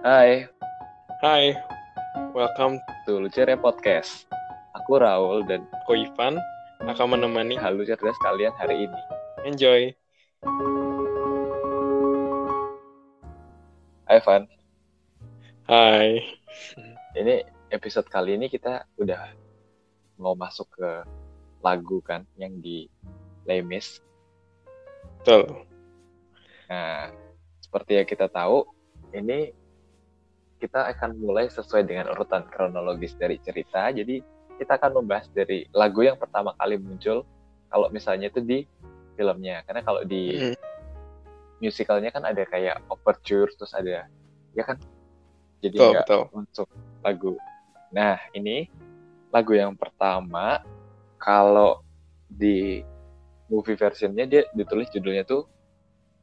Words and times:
Hai, 0.00 0.48
Hai, 1.20 1.52
welcome 2.32 2.80
to 3.04 3.20
Lucere 3.20 3.52
Podcast. 3.60 4.24
Aku 4.72 4.96
Raul 4.96 5.44
dan 5.44 5.68
to 5.84 5.92
Ivan 5.92 6.40
akan 6.80 7.20
menemani 7.20 7.60
halo 7.60 7.84
cerdas 7.84 8.16
kalian 8.24 8.48
hari 8.56 8.88
ini. 8.88 9.00
Enjoy. 9.44 9.92
Hai 14.08 14.18
Van, 14.24 14.48
Hai. 15.68 16.24
ini 17.20 17.44
episode 17.68 18.08
kali 18.08 18.40
ini 18.40 18.48
kita 18.48 18.88
udah 18.96 19.36
mau 20.16 20.32
masuk 20.32 20.80
ke 20.80 21.04
lagu 21.60 22.00
kan 22.00 22.24
yang 22.40 22.56
di 22.64 22.88
Lemis. 23.44 24.00
Betul. 25.20 25.68
Nah, 26.72 27.12
seperti 27.60 28.00
yang 28.00 28.08
kita 28.08 28.32
tahu, 28.32 28.64
ini 29.12 29.59
kita 30.60 30.92
akan 30.92 31.16
mulai 31.16 31.48
sesuai 31.48 31.88
dengan 31.88 32.12
urutan 32.12 32.44
kronologis 32.52 33.16
dari 33.16 33.40
cerita. 33.40 33.88
Jadi 33.88 34.20
kita 34.60 34.76
akan 34.76 35.00
membahas 35.00 35.26
dari 35.32 35.64
lagu 35.72 36.04
yang 36.04 36.20
pertama 36.20 36.52
kali 36.60 36.76
muncul. 36.76 37.24
Kalau 37.72 37.88
misalnya 37.88 38.28
itu 38.28 38.44
di 38.44 38.68
filmnya, 39.16 39.64
karena 39.64 39.80
kalau 39.80 40.04
di 40.04 40.52
Mm, 40.52 40.56
musicalnya 41.60 42.12
kan 42.12 42.24
ada 42.24 42.44
kayak 42.44 42.80
overture 42.92 43.48
terus 43.56 43.72
ada 43.72 44.04
ya 44.52 44.62
kan? 44.64 44.76
Jadi 45.64 45.76
nggak 45.80 46.32
untuk 46.32 46.68
lagu. 47.00 47.36
Nah 47.92 48.20
ini 48.36 48.68
lagu 49.32 49.56
yang 49.56 49.76
pertama 49.76 50.60
kalau 51.16 51.80
di 52.28 52.80
movie 53.48 53.76
versionnya 53.76 54.24
dia 54.24 54.42
ditulis 54.56 54.88
judulnya 54.92 55.24
tuh 55.24 55.44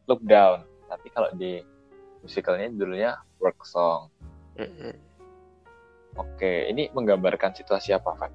Look 0.09 0.21
Down. 0.25 0.65
Tapi 0.89 1.07
kalau 1.13 1.29
di 1.37 1.61
musicalnya 2.21 2.73
judulnya 2.73 3.21
Work 3.37 3.61
Song 3.67 4.09
Oke 6.17 6.67
ini 6.67 6.89
menggambarkan 6.91 7.53
situasi 7.53 7.93
apa 7.93 8.13
Van? 8.17 8.33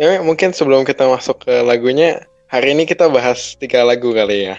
Ya, 0.00 0.18
mungkin 0.18 0.50
sebelum 0.50 0.82
kita 0.82 1.04
masuk 1.06 1.44
ke 1.44 1.60
lagunya, 1.60 2.24
hari 2.48 2.72
ini 2.72 2.88
kita 2.88 3.06
bahas 3.06 3.54
tiga 3.54 3.84
lagu 3.84 4.10
kali 4.10 4.48
ya. 4.48 4.56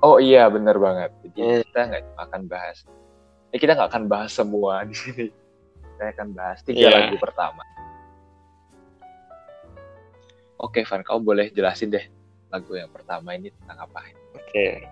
oh 0.00 0.16
iya 0.16 0.48
bener 0.48 0.80
banget 0.80 1.12
jadi 1.28 1.38
Hmm. 1.44 1.60
kita 1.68 1.80
nggak 1.92 2.04
akan 2.16 2.42
bahas 2.48 2.78
eh, 3.52 3.60
kita 3.60 3.76
nggak 3.76 3.88
akan 3.92 4.04
bahas 4.08 4.32
semua 4.32 4.80
di 4.88 4.96
sini 4.96 5.28
kita 5.84 6.16
akan 6.16 6.28
bahas 6.32 6.58
tiga 6.64 6.88
Iya. 6.88 6.96
lagu 6.96 7.20
pertama 7.20 7.60
oke 10.56 10.80
Van 10.88 11.04
kau 11.04 11.20
boleh 11.20 11.52
jelasin 11.52 11.92
deh 11.92 12.08
lagu 12.48 12.72
yang 12.72 12.88
pertama 12.88 13.36
ini 13.36 13.52
tentang 13.60 13.84
apa 13.84 14.08
Oke. 14.32 14.88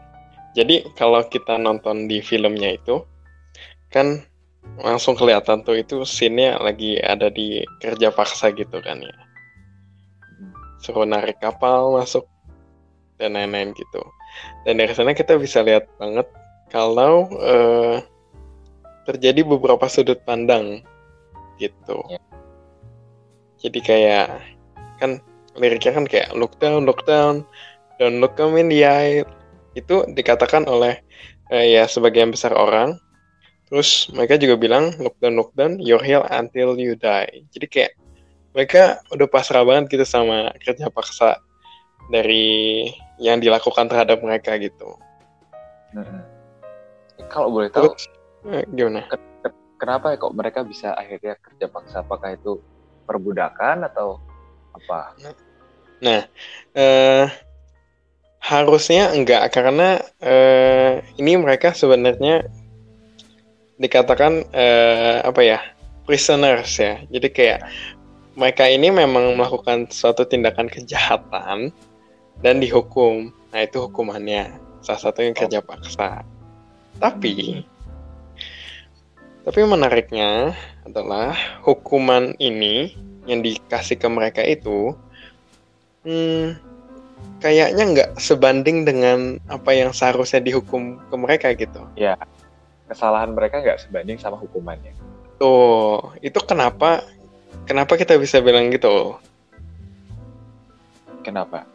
Jadi 0.53 0.93
kalau 0.93 1.25
kita 1.25 1.57
nonton 1.57 2.05
di 2.05 2.21
filmnya 2.21 2.75
itu, 2.75 3.01
kan 3.89 4.21
langsung 4.77 5.19
kelihatan 5.19 5.65
tuh 5.65 5.81
itu 5.81 6.05
scene-nya 6.05 6.61
lagi 6.61 7.01
ada 7.01 7.33
di 7.33 7.65
kerja 7.81 8.13
paksa 8.13 8.53
gitu 8.55 8.79
kan 8.85 9.01
ya. 9.03 9.17
suruh 10.79 11.03
narik 11.03 11.43
kapal 11.43 11.99
masuk 11.99 12.23
dan 13.19 13.35
lain-lain 13.35 13.75
gitu. 13.75 13.99
Dan 14.63 14.79
dari 14.79 14.95
sana 14.95 15.11
kita 15.11 15.35
bisa 15.35 15.59
lihat 15.67 15.91
banget 15.99 16.31
kalau 16.71 17.27
eh, 17.35 17.99
terjadi 19.09 19.43
beberapa 19.43 19.89
sudut 19.91 20.23
pandang 20.23 20.87
gitu. 21.59 21.99
Ya. 22.07 22.23
Jadi 23.59 23.79
kayak 23.83 24.27
kan 25.03 25.19
liriknya 25.59 25.93
kan 25.99 26.07
kayak 26.07 26.31
look 26.39 26.55
down, 26.63 26.87
look 26.87 27.03
down, 27.09 27.43
don't 27.99 28.23
look 28.23 28.39
them 28.39 28.55
in 28.55 28.71
the 28.71 28.87
eye. 28.87 29.27
Itu 29.75 30.07
dikatakan 30.07 30.71
oleh 30.71 31.03
eh, 31.51 31.75
ya 31.75 31.91
sebagian 31.91 32.31
besar 32.31 32.55
orang. 32.55 32.95
Terus 33.69 34.09
mereka 34.17 34.41
juga 34.41 34.57
bilang 34.57 34.97
look 34.97 35.17
down, 35.21 35.37
look 35.37 35.53
down, 35.53 35.77
you're 35.77 36.01
here 36.01 36.25
until 36.33 36.75
you 36.81 36.97
die. 36.97 37.45
Jadi 37.53 37.67
kayak 37.69 37.93
mereka 38.57 39.05
udah 39.13 39.29
pasrah 39.29 39.63
banget 39.63 39.93
gitu 39.93 40.05
sama 40.09 40.51
kerja 40.65 40.89
paksa 40.89 41.37
dari 42.09 42.89
yang 43.21 43.39
dilakukan 43.39 43.93
terhadap 43.93 44.25
mereka 44.25 44.57
gitu. 44.57 44.97
Mm-mm. 45.93 46.21
kalau 47.33 47.49
boleh 47.49 47.69
tahu 47.73 47.93
Terus 47.93 48.05
eh, 48.53 48.65
gimana? 48.77 49.09
kenapa 49.81 50.13
ya 50.13 50.17
kok 50.21 50.37
mereka 50.37 50.61
bisa 50.67 50.93
akhirnya 50.93 51.39
kerja 51.41 51.67
paksa 51.71 52.05
apakah 52.05 52.37
itu 52.37 52.61
perbudakan 53.09 53.89
atau 53.89 54.21
apa 54.77 55.17
Nah, 55.99 56.23
eh, 56.79 57.27
harusnya 58.39 59.11
enggak 59.17 59.51
karena 59.51 59.99
eh, 60.23 61.03
ini 61.19 61.41
mereka 61.41 61.75
sebenarnya 61.75 62.47
dikatakan 63.79 64.45
eh, 64.53 65.19
apa 65.23 65.41
ya 65.43 65.59
prisoners 66.05 66.79
ya. 66.79 67.03
Jadi 67.09 67.29
kayak 67.31 67.61
mereka 68.39 68.71
ini 68.71 68.91
memang 68.91 69.35
melakukan 69.35 69.91
suatu 69.91 70.23
tindakan 70.27 70.71
kejahatan 70.71 71.75
dan 72.43 72.55
dihukum. 72.63 73.35
Nah 73.51 73.61
itu 73.65 73.83
hukumannya 73.83 74.55
salah 74.83 75.11
satunya 75.11 75.35
kerja 75.35 75.59
paksa. 75.63 76.23
Tapi 76.99 77.63
tapi 79.49 79.65
menariknya 79.65 80.53
adalah 80.85 81.33
hukuman 81.65 82.37
ini 82.37 82.93
yang 83.25 83.41
dikasih 83.41 83.97
ke 83.97 84.09
mereka 84.09 84.45
itu 84.45 84.93
hmm, 86.05 86.57
kayaknya 87.41 87.85
nggak 87.97 88.11
sebanding 88.21 88.85
dengan 88.85 89.41
apa 89.49 89.73
yang 89.73 89.93
seharusnya 89.97 90.45
dihukum 90.45 91.01
ke 91.09 91.15
mereka 91.17 91.49
gitu. 91.57 91.81
Kesalahan 92.89 93.31
mereka 93.37 93.61
nggak 93.61 93.85
sebanding 93.85 94.17
sama 94.17 94.41
hukumannya 94.41 94.97
Tuh, 95.39 96.19
itu 96.19 96.41
kenapa 96.43 97.07
kenapa 97.69 97.95
kita 97.95 98.19
bisa 98.19 98.43
bilang 98.43 98.75
gitu? 98.75 99.15
kenapa 101.23 101.69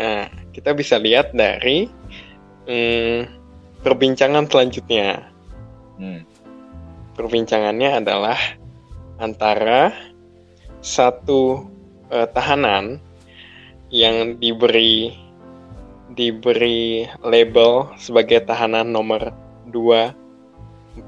Nah, 0.00 0.32
kita 0.56 0.72
bisa 0.72 0.96
lihat 0.96 1.36
dari 1.36 1.84
hmm, 2.64 3.20
perbincangan 3.84 4.48
selanjutnya. 4.48 5.28
hmm. 6.00 6.24
Perbincangannya 7.20 8.00
adalah 8.00 8.40
antara 9.20 9.92
satu 10.80 11.68
eh, 12.08 12.24
tahanan 12.32 12.96
yang 13.92 14.40
diberi 14.40 15.12
diberi 16.16 17.04
label 17.20 17.92
sebagai 18.00 18.40
tahanan 18.48 18.88
nomor 18.88 19.36
24601 19.72 21.00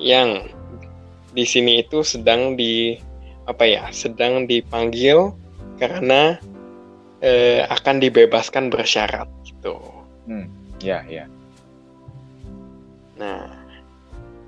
yang 0.00 0.48
di 1.36 1.44
sini 1.44 1.84
itu 1.84 2.00
sedang 2.00 2.56
di 2.56 2.96
apa 3.44 3.68
ya 3.68 3.84
sedang 3.92 4.48
dipanggil 4.48 5.36
karena 5.76 6.40
eh, 7.20 7.62
akan 7.68 8.00
dibebaskan 8.00 8.72
bersyarat 8.72 9.28
gitu. 9.44 9.76
hmm. 10.24 10.48
ya 10.80 11.04
ya 11.04 11.28
Nah, 13.16 13.48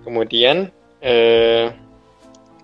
kemudian 0.04 0.68
eh, 1.00 1.72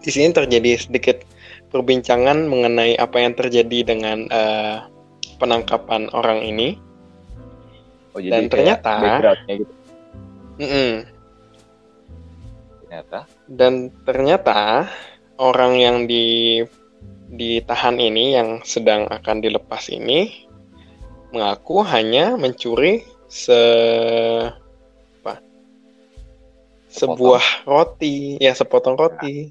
di 0.05 0.11
sini 0.13 0.37
terjadi 0.37 0.77
sedikit 0.77 1.25
perbincangan 1.73 2.45
mengenai 2.47 2.95
apa 3.01 3.25
yang 3.25 3.33
terjadi 3.33 3.97
dengan 3.97 4.29
eh, 4.29 4.79
penangkapan 5.41 6.13
orang 6.13 6.45
ini. 6.45 6.77
Oh 8.15 8.21
jadi 8.23 8.31
Dan 8.31 8.45
ternyata- 8.47 9.03
backgroundnya 9.03 9.55
gitu 9.61 9.75
Mm-mm. 10.55 10.91
ternyata 12.81 13.19
Dan 13.51 13.73
ternyata 14.07 14.87
orang 15.37 15.73
yang 15.75 15.97
di 16.07 16.63
ditahan 17.27 17.99
ini 17.99 18.39
yang 18.39 18.63
sedang 18.63 19.11
akan 19.11 19.43
dilepas 19.43 19.91
ini 19.91 20.47
mengaku 21.35 21.83
hanya 21.83 22.39
mencuri 22.39 23.03
se 23.27 23.59
apa? 25.19 25.43
sebuah 26.87 27.67
roti, 27.67 28.39
ya 28.39 28.55
sepotong 28.55 28.95
roti 28.95 29.51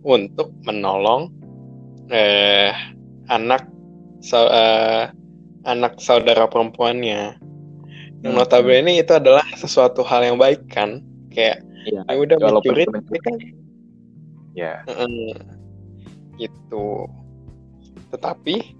untuk 0.00 0.48
menolong 0.64 1.28
eh 2.08 2.72
anak 3.28 3.68
sau- 4.24 4.48
eh, 4.48 5.12
anak 5.68 6.00
saudara 6.00 6.48
perempuannya. 6.48 7.36
Yang 8.22 8.34
notabene 8.34 8.98
itu 8.98 9.12
adalah 9.14 9.46
sesuatu 9.54 10.02
hal 10.02 10.26
yang 10.26 10.38
baik 10.38 10.66
kan, 10.66 10.98
kayak 11.30 11.62
Iya, 11.88 12.02
ya 12.04 12.14
udah 12.20 12.36
walaupun 12.42 12.74
mencuri 12.74 12.84
tapi 12.84 13.18
kan 13.22 13.34
ya 14.52 14.72
Mm, 14.84 15.32
gitu. 16.36 17.08
Tetapi 18.12 18.76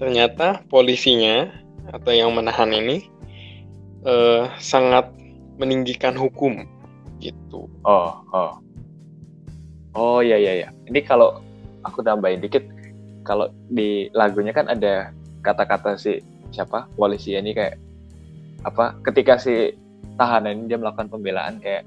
ternyata 0.00 0.64
polisinya 0.66 1.52
atau 1.92 2.10
yang 2.10 2.32
menahan 2.34 2.72
ini 2.74 3.06
eh, 4.02 4.42
sangat 4.58 5.12
meninggikan 5.60 6.16
hukum. 6.18 6.66
Gitu. 7.22 7.70
oh 7.86 8.12
oh. 8.34 8.52
Oh 9.94 10.18
ya 10.18 10.34
ya 10.34 10.66
ya 10.66 10.68
ini 10.90 11.00
kalau 11.06 11.38
aku 11.86 12.02
tambahin 12.02 12.42
dikit 12.42 12.66
kalau 13.22 13.48
di 13.70 14.10
lagunya 14.12 14.50
kan 14.50 14.66
ada 14.66 15.14
kata-kata 15.40 15.94
si 15.94 16.18
siapa? 16.50 16.90
Polisi 16.98 17.38
ini 17.38 17.54
kayak 17.54 17.78
apa 18.64 18.96
ketika 19.04 19.36
si 19.36 19.76
tahanan 20.16 20.64
ini 20.64 20.74
dia 20.74 20.78
melakukan 20.80 21.08
pembelaan 21.08 21.60
kayak 21.60 21.84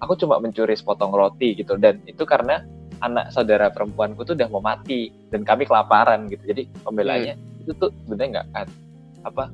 aku 0.00 0.16
cuma 0.18 0.40
mencuri 0.40 0.76
sepotong 0.76 1.12
roti 1.12 1.56
gitu 1.56 1.76
dan 1.80 2.00
itu 2.04 2.24
karena 2.24 2.64
anak 3.02 3.32
saudara 3.32 3.68
perempuanku 3.68 4.24
tuh 4.24 4.36
udah 4.36 4.48
mau 4.48 4.62
mati 4.62 5.12
dan 5.28 5.42
kami 5.44 5.68
kelaparan 5.68 6.28
gitu 6.30 6.42
jadi 6.44 6.62
pembelaannya 6.84 7.34
hmm. 7.36 7.62
itu 7.66 7.72
tuh 7.76 7.90
sebenarnya 8.04 8.40
nggak 8.40 8.46
apa 9.24 9.44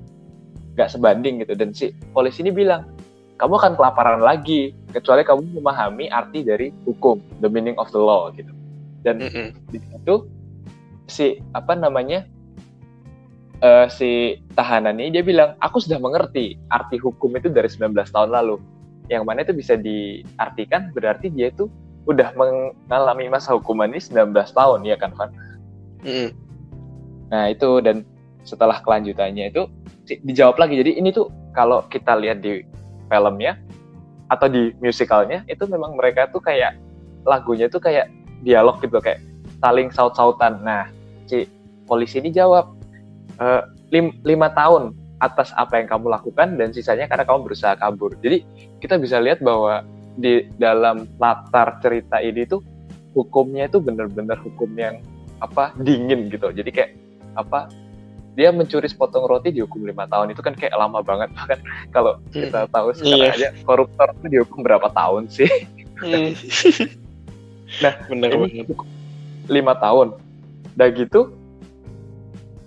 nggak 0.79 0.89
sebanding 0.91 1.43
gitu 1.43 1.53
dan 1.59 1.71
si 1.75 1.91
polisi 2.15 2.47
ini 2.47 2.55
bilang 2.55 2.87
kamu 3.41 3.57
akan 3.57 3.73
kelaparan 3.75 4.21
lagi 4.21 4.77
kecuali 4.93 5.25
kamu 5.25 5.59
memahami 5.59 6.13
arti 6.13 6.45
dari 6.45 6.69
hukum 6.85 7.19
the 7.41 7.49
meaning 7.49 7.75
of 7.81 7.89
the 7.91 7.99
law 8.01 8.29
gitu 8.37 8.53
dan 9.01 9.17
mm 9.19 9.31
-hmm. 9.33 9.49
di 9.73 9.79
situ 9.81 10.15
si 11.09 11.27
apa 11.57 11.75
namanya 11.75 12.29
uh, 13.63 13.87
si 13.89 14.41
tahanan 14.57 14.99
ini 15.01 15.21
dia 15.21 15.25
bilang 15.25 15.57
aku 15.61 15.81
sudah 15.81 16.01
mengerti 16.01 16.61
arti 16.73 16.97
hukum 17.01 17.33
itu 17.37 17.49
dari 17.49 17.69
19 17.69 17.95
tahun 18.11 18.31
lalu 18.31 18.61
yang 19.11 19.27
mana 19.27 19.43
itu 19.43 19.55
bisa 19.57 19.75
diartikan 19.75 20.95
berarti 20.95 21.33
dia 21.33 21.51
itu 21.51 21.67
udah 22.09 22.33
mengalami 22.35 23.29
masa 23.29 23.55
hukuman 23.55 23.91
ini 23.91 24.01
19 24.01 24.33
tahun 24.35 24.81
ya 24.87 24.97
kan 24.97 25.13
Van 25.15 25.31
mm 26.03 26.11
-hmm. 26.11 26.29
nah 27.31 27.45
itu 27.51 27.81
dan 27.85 28.03
setelah 28.43 28.81
kelanjutannya 28.81 29.53
itu 29.53 29.69
dijawab 30.25 30.57
lagi 30.59 30.81
jadi 30.81 30.97
ini 30.97 31.13
tuh 31.13 31.29
kalau 31.53 31.85
kita 31.93 32.17
lihat 32.19 32.41
di 32.43 32.65
filmnya 33.11 33.59
atau 34.31 34.47
di 34.47 34.71
musikalnya 34.79 35.43
itu 35.51 35.67
memang 35.67 35.99
mereka 35.99 36.31
tuh 36.31 36.39
kayak 36.39 36.79
lagunya 37.27 37.67
tuh 37.67 37.83
kayak 37.83 38.09
dialog 38.47 38.79
gitu 38.81 39.03
kayak 39.03 39.21
saling 39.61 39.93
saut-sautan. 39.93 40.63
Nah, 40.65 40.89
si 41.29 41.45
polisi 41.85 42.23
ini 42.23 42.33
jawab 42.33 42.80
e, 43.41 43.47
lim, 43.91 44.13
lima 44.23 44.53
tahun 44.53 44.93
atas 45.21 45.53
apa 45.57 45.81
yang 45.81 45.89
kamu 45.89 46.13
lakukan 46.13 46.57
dan 46.57 46.73
sisanya 46.73 47.09
karena 47.09 47.25
kamu 47.25 47.51
berusaha 47.51 47.77
kabur. 47.77 48.17
Jadi 48.21 48.45
kita 48.81 48.97
bisa 48.97 49.21
lihat 49.21 49.41
bahwa 49.45 49.85
di 50.17 50.49
dalam 50.57 51.09
latar 51.21 51.81
cerita 51.81 52.21
ini 52.21 52.45
tuh 52.49 52.61
hukumnya 53.17 53.69
itu 53.69 53.81
benar-benar 53.81 54.41
hukum 54.41 54.71
yang 54.77 55.01
apa 55.45 55.77
dingin 55.81 56.33
gitu. 56.33 56.49
Jadi 56.53 56.71
kayak 56.73 56.93
apa 57.37 57.69
dia 58.39 58.55
mencuri 58.55 58.87
sepotong 58.87 59.27
roti 59.27 59.51
dihukum 59.51 59.83
lima 59.83 60.07
tahun 60.07 60.33
itu 60.33 60.41
kan 60.41 60.55
kayak 60.55 60.75
lama 60.79 61.03
banget 61.03 61.29
bahkan 61.37 61.59
kalau 61.91 62.17
kita 62.31 62.67
hmm. 62.67 62.73
tahu 62.73 62.89
sekarang 62.95 63.21
iya. 63.21 63.35
aja 63.35 63.49
koruptor 63.67 64.09
itu 64.23 64.27
dihukum 64.39 64.63
berapa 64.63 64.89
tahun 64.95 65.27
sih 65.29 65.51
hmm. 66.03 66.31
nah 67.83 67.95
bener 68.07 68.31
ini 68.49 68.65
lima 69.51 69.75
tahun 69.77 70.15
udah 70.79 70.89
gitu 70.95 71.35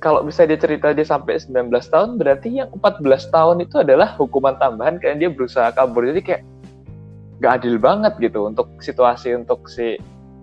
kalau 0.04 0.20
bisa 0.28 0.44
dia 0.44 0.60
cerita 0.60 0.92
dia 0.92 1.08
sampai 1.08 1.40
19 1.40 1.72
tahun 1.72 2.20
berarti 2.20 2.60
yang 2.60 2.68
14 2.76 3.08
tahun 3.32 3.64
itu 3.64 3.80
adalah 3.80 4.12
hukuman 4.20 4.60
tambahan 4.60 5.00
kayak 5.00 5.24
dia 5.24 5.32
berusaha 5.32 5.72
kabur. 5.72 6.04
Jadi 6.04 6.20
kayak 6.20 6.42
gak 7.40 7.64
adil 7.64 7.80
banget 7.80 8.12
gitu 8.20 8.52
untuk 8.52 8.68
situasi 8.84 9.32
untuk 9.32 9.64
si 9.72 9.96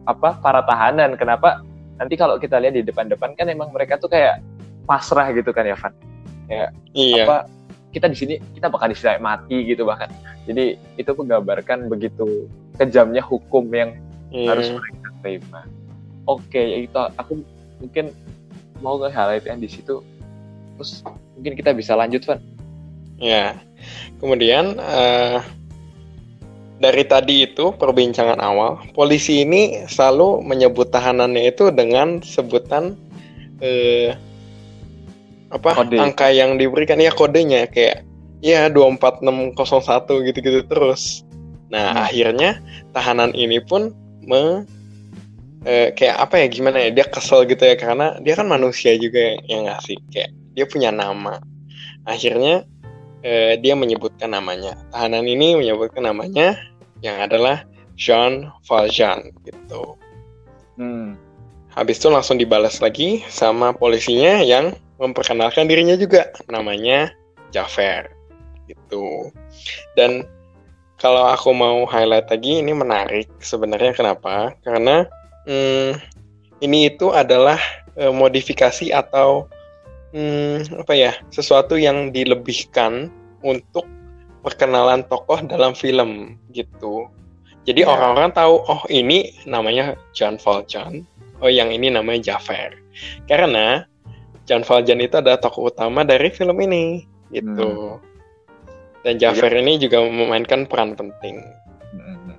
apa 0.09 0.41
para 0.41 0.65
tahanan. 0.65 1.13
Kenapa? 1.21 1.61
Nanti 2.01 2.17
kalau 2.17 2.41
kita 2.41 2.57
lihat 2.57 2.73
di 2.73 2.81
depan-depan 2.89 3.37
kan 3.37 3.53
emang 3.53 3.69
mereka 3.77 4.01
tuh 4.01 4.09
kayak 4.09 4.41
pasrah 4.89 5.29
gitu 5.37 5.53
kan 5.53 5.69
ya 5.69 5.77
Van 5.77 5.93
ya 6.51 6.67
iya. 6.99 7.23
apa 7.23 7.47
kita 7.95 8.11
di 8.11 8.17
sini 8.19 8.35
kita 8.59 8.67
bakal 8.67 8.89
disirai 8.89 9.21
mati 9.21 9.69
gitu 9.69 9.85
bahkan. 9.85 10.09
Jadi 10.49 10.81
itu 10.97 11.11
menggambarkan 11.13 11.93
begitu 11.93 12.49
kejamnya 12.81 13.21
hukum 13.21 13.69
yang 13.77 13.93
iya. 14.33 14.57
harus 14.57 14.73
mereka 14.73 15.09
terima. 15.21 15.69
Oke 16.25 16.59
ya 16.65 16.79
itu 16.89 16.97
aku 17.21 17.45
mungkin 17.85 18.09
mau 18.81 18.97
nge 19.01 19.13
highlight 19.13 19.47
yang 19.47 19.61
di 19.61 19.69
situ 19.69 20.03
terus 20.77 21.05
mungkin 21.37 21.55
kita 21.57 21.71
bisa 21.77 21.97
lanjut 21.97 22.25
Van 22.25 22.41
ya 23.21 23.57
kemudian 24.19 24.81
uh, 24.81 25.45
dari 26.81 27.05
tadi 27.05 27.45
itu 27.45 27.77
perbincangan 27.77 28.41
awal 28.41 28.81
polisi 28.97 29.45
ini 29.45 29.85
selalu 29.85 30.41
menyebut 30.41 30.89
tahanannya 30.89 31.53
itu 31.53 31.69
dengan 31.69 32.25
sebutan 32.25 32.97
uh, 33.61 34.17
apa 35.51 35.71
Kode. 35.77 35.99
angka 35.99 36.33
yang 36.33 36.57
diberikan 36.57 36.97
ya 37.03 37.13
kodenya 37.13 37.69
kayak 37.69 38.07
ya 38.41 38.73
24601 38.73 40.27
gitu-gitu 40.33 40.61
terus. 40.67 41.23
Nah, 41.71 41.95
hmm. 41.95 42.05
akhirnya 42.09 42.51
tahanan 42.97 43.31
ini 43.37 43.61
pun 43.63 43.95
me 44.25 44.65
eh, 45.65 45.93
kayak 45.93 46.17
apa 46.17 46.45
ya 46.45 46.47
gimana 46.49 46.79
ya 46.83 46.91
dia 46.93 47.07
kesel 47.09 47.45
gitu 47.49 47.63
ya 47.65 47.77
karena 47.77 48.17
dia 48.21 48.35
kan 48.37 48.47
manusia 48.49 48.97
juga 48.97 49.37
yang 49.49 49.69
ngasih 49.69 49.97
kayak 50.13 50.31
dia 50.57 50.65
punya 50.67 50.91
nama. 50.93 51.41
Akhirnya 52.05 52.65
eh, 53.25 53.57
dia 53.61 53.75
menyebutkan 53.77 54.33
namanya. 54.33 54.77
Tahanan 54.93 55.27
ini 55.27 55.57
menyebutkan 55.57 56.05
namanya 56.05 56.57
yang 57.05 57.21
adalah 57.21 57.65
Jean 57.97 58.49
Valjean 58.65 59.33
gitu. 59.45 59.97
Hmm. 60.81 61.17
Habis 61.71 62.03
itu 62.03 62.09
langsung 62.11 62.41
dibalas 62.41 62.83
lagi 62.83 63.23
sama 63.31 63.71
polisinya 63.71 64.43
yang 64.43 64.75
memperkenalkan 65.01 65.65
dirinya 65.65 65.97
juga 65.97 66.29
namanya 66.53 67.09
Jafar 67.51 68.13
gitu 68.71 69.35
dan 69.99 70.23
kalau 71.01 71.33
aku 71.33 71.51
mau 71.51 71.89
highlight 71.89 72.29
lagi 72.29 72.61
ini 72.61 72.77
menarik 72.77 73.27
sebenarnya 73.41 73.97
kenapa 73.97 74.55
karena 74.63 75.09
hmm, 75.47 76.01
ini 76.61 76.79
itu 76.93 77.13
adalah 77.15 77.61
e, 77.95 78.09
modifikasi 78.11 78.93
atau 78.93 79.47
hmm, 80.13 80.83
apa 80.85 80.93
ya 80.97 81.13
sesuatu 81.31 81.79
yang 81.79 82.11
dilebihkan 82.11 83.09
untuk 83.41 83.85
perkenalan 84.41 85.05
tokoh 85.09 85.41
dalam 85.45 85.77
film 85.77 86.41
gitu 86.53 87.09
jadi 87.69 87.85
ya. 87.85 87.93
orang-orang 87.93 88.33
tahu 88.33 88.65
oh 88.65 88.83
ini 88.89 89.37
namanya 89.45 89.97
John 90.17 90.41
Valjean 90.41 91.05
oh 91.41 91.51
yang 91.53 91.73
ini 91.73 91.93
namanya 91.93 92.37
Jafar 92.37 92.73
karena 93.29 93.85
John 94.51 94.67
Valjean 94.67 94.99
itu 94.99 95.15
adalah 95.15 95.39
tokoh 95.39 95.71
utama 95.71 96.03
dari 96.03 96.27
film 96.35 96.59
ini 96.59 97.07
gitu. 97.31 98.01
Hmm. 98.03 98.03
Dan 99.07 99.17
Jafar 99.23 99.55
ya. 99.55 99.63
ini 99.63 99.79
juga 99.79 100.03
memainkan 100.03 100.67
peran 100.67 100.99
penting. 100.99 101.39
Hmm. 101.95 102.35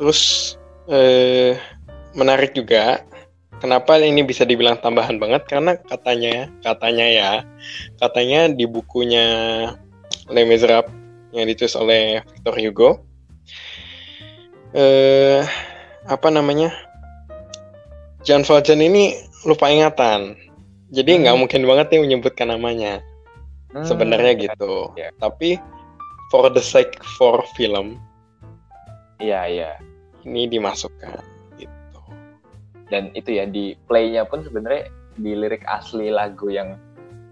Terus 0.00 0.56
eh, 0.88 1.58
menarik 2.16 2.56
juga 2.56 3.04
kenapa 3.60 4.00
ini 4.00 4.24
bisa 4.24 4.48
dibilang 4.48 4.80
tambahan 4.80 5.20
banget 5.20 5.44
karena 5.50 5.76
katanya 5.76 6.48
katanya 6.64 7.06
ya 7.06 7.32
katanya 8.00 8.48
di 8.48 8.64
bukunya 8.64 9.26
Les 10.30 10.46
Miserables 10.46 10.94
yang 11.36 11.46
ditulis 11.46 11.76
oleh 11.76 12.22
Victor 12.24 12.54
Hugo 12.56 12.90
eh 14.72 15.44
apa 16.06 16.28
namanya 16.32 16.72
John 18.20 18.44
Valjean 18.44 18.84
ini 18.84 19.16
lupa 19.48 19.72
ingatan. 19.72 20.36
Jadi 20.92 21.24
nggak 21.24 21.34
hmm. 21.36 21.40
mungkin 21.40 21.62
banget 21.64 21.86
nih 21.94 22.00
menyebutkan 22.04 22.52
namanya. 22.52 23.00
Hmm. 23.72 23.86
Sebenarnya 23.86 24.50
gitu. 24.50 24.92
Yeah. 24.98 25.14
Tapi 25.16 25.56
for 26.28 26.52
the 26.52 26.60
sake 26.60 27.00
for 27.16 27.40
film. 27.56 27.96
Iya, 29.20 29.32
yeah, 29.32 29.44
iya. 29.48 29.72
Ini 30.26 30.50
dimasukkan 30.52 31.20
gitu. 31.56 32.00
Dan 32.92 33.14
itu 33.16 33.36
ya 33.38 33.44
di 33.48 33.76
playnya 33.88 34.26
pun 34.26 34.44
sebenarnya 34.44 34.90
di 35.16 35.32
lirik 35.36 35.64
asli 35.68 36.08
lagu 36.12 36.48
yang 36.48 36.76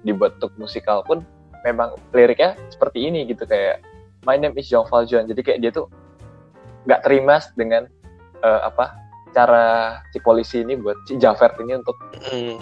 dibuat 0.07 0.39
untuk 0.39 0.55
musikal 0.57 1.03
pun 1.03 1.25
memang 1.67 1.99
liriknya 2.15 2.55
seperti 2.71 3.11
ini 3.11 3.27
gitu 3.27 3.43
kayak 3.45 3.83
My 4.27 4.35
name 4.37 4.55
is 4.59 4.67
Jean 4.67 4.85
Valjean. 4.87 5.31
Jadi 5.31 5.41
kayak 5.41 5.61
dia 5.63 5.71
tuh 5.71 5.87
nggak 6.85 7.01
terima 7.07 7.39
dengan 7.55 7.87
uh, 8.43 8.67
apa 8.67 8.97
cara 9.37 9.99
si 10.11 10.19
polisi 10.19 10.65
ini 10.65 10.75
buat 10.75 10.97
si 11.07 11.21
Jafar 11.21 11.55
ini 11.61 11.79
untuk 11.79 11.97
mm. 12.17 12.59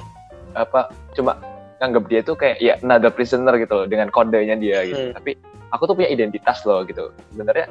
apa 0.59 0.91
cuma 1.15 1.39
nganggap 1.79 2.05
dia 2.09 2.21
tuh 2.25 2.37
kayak 2.37 2.59
ya 2.61 2.75
another 2.81 3.13
prisoner 3.13 3.55
gitu 3.61 3.73
loh 3.73 3.87
dengan 3.89 4.13
kodenya 4.13 4.57
dia 4.59 4.85
gitu. 4.85 5.11
Mm. 5.11 5.15
Tapi 5.17 5.33
aku 5.71 5.83
tuh 5.91 5.95
punya 5.99 6.11
identitas 6.11 6.63
loh 6.67 6.83
gitu. 6.85 7.11
Sebenarnya 7.35 7.71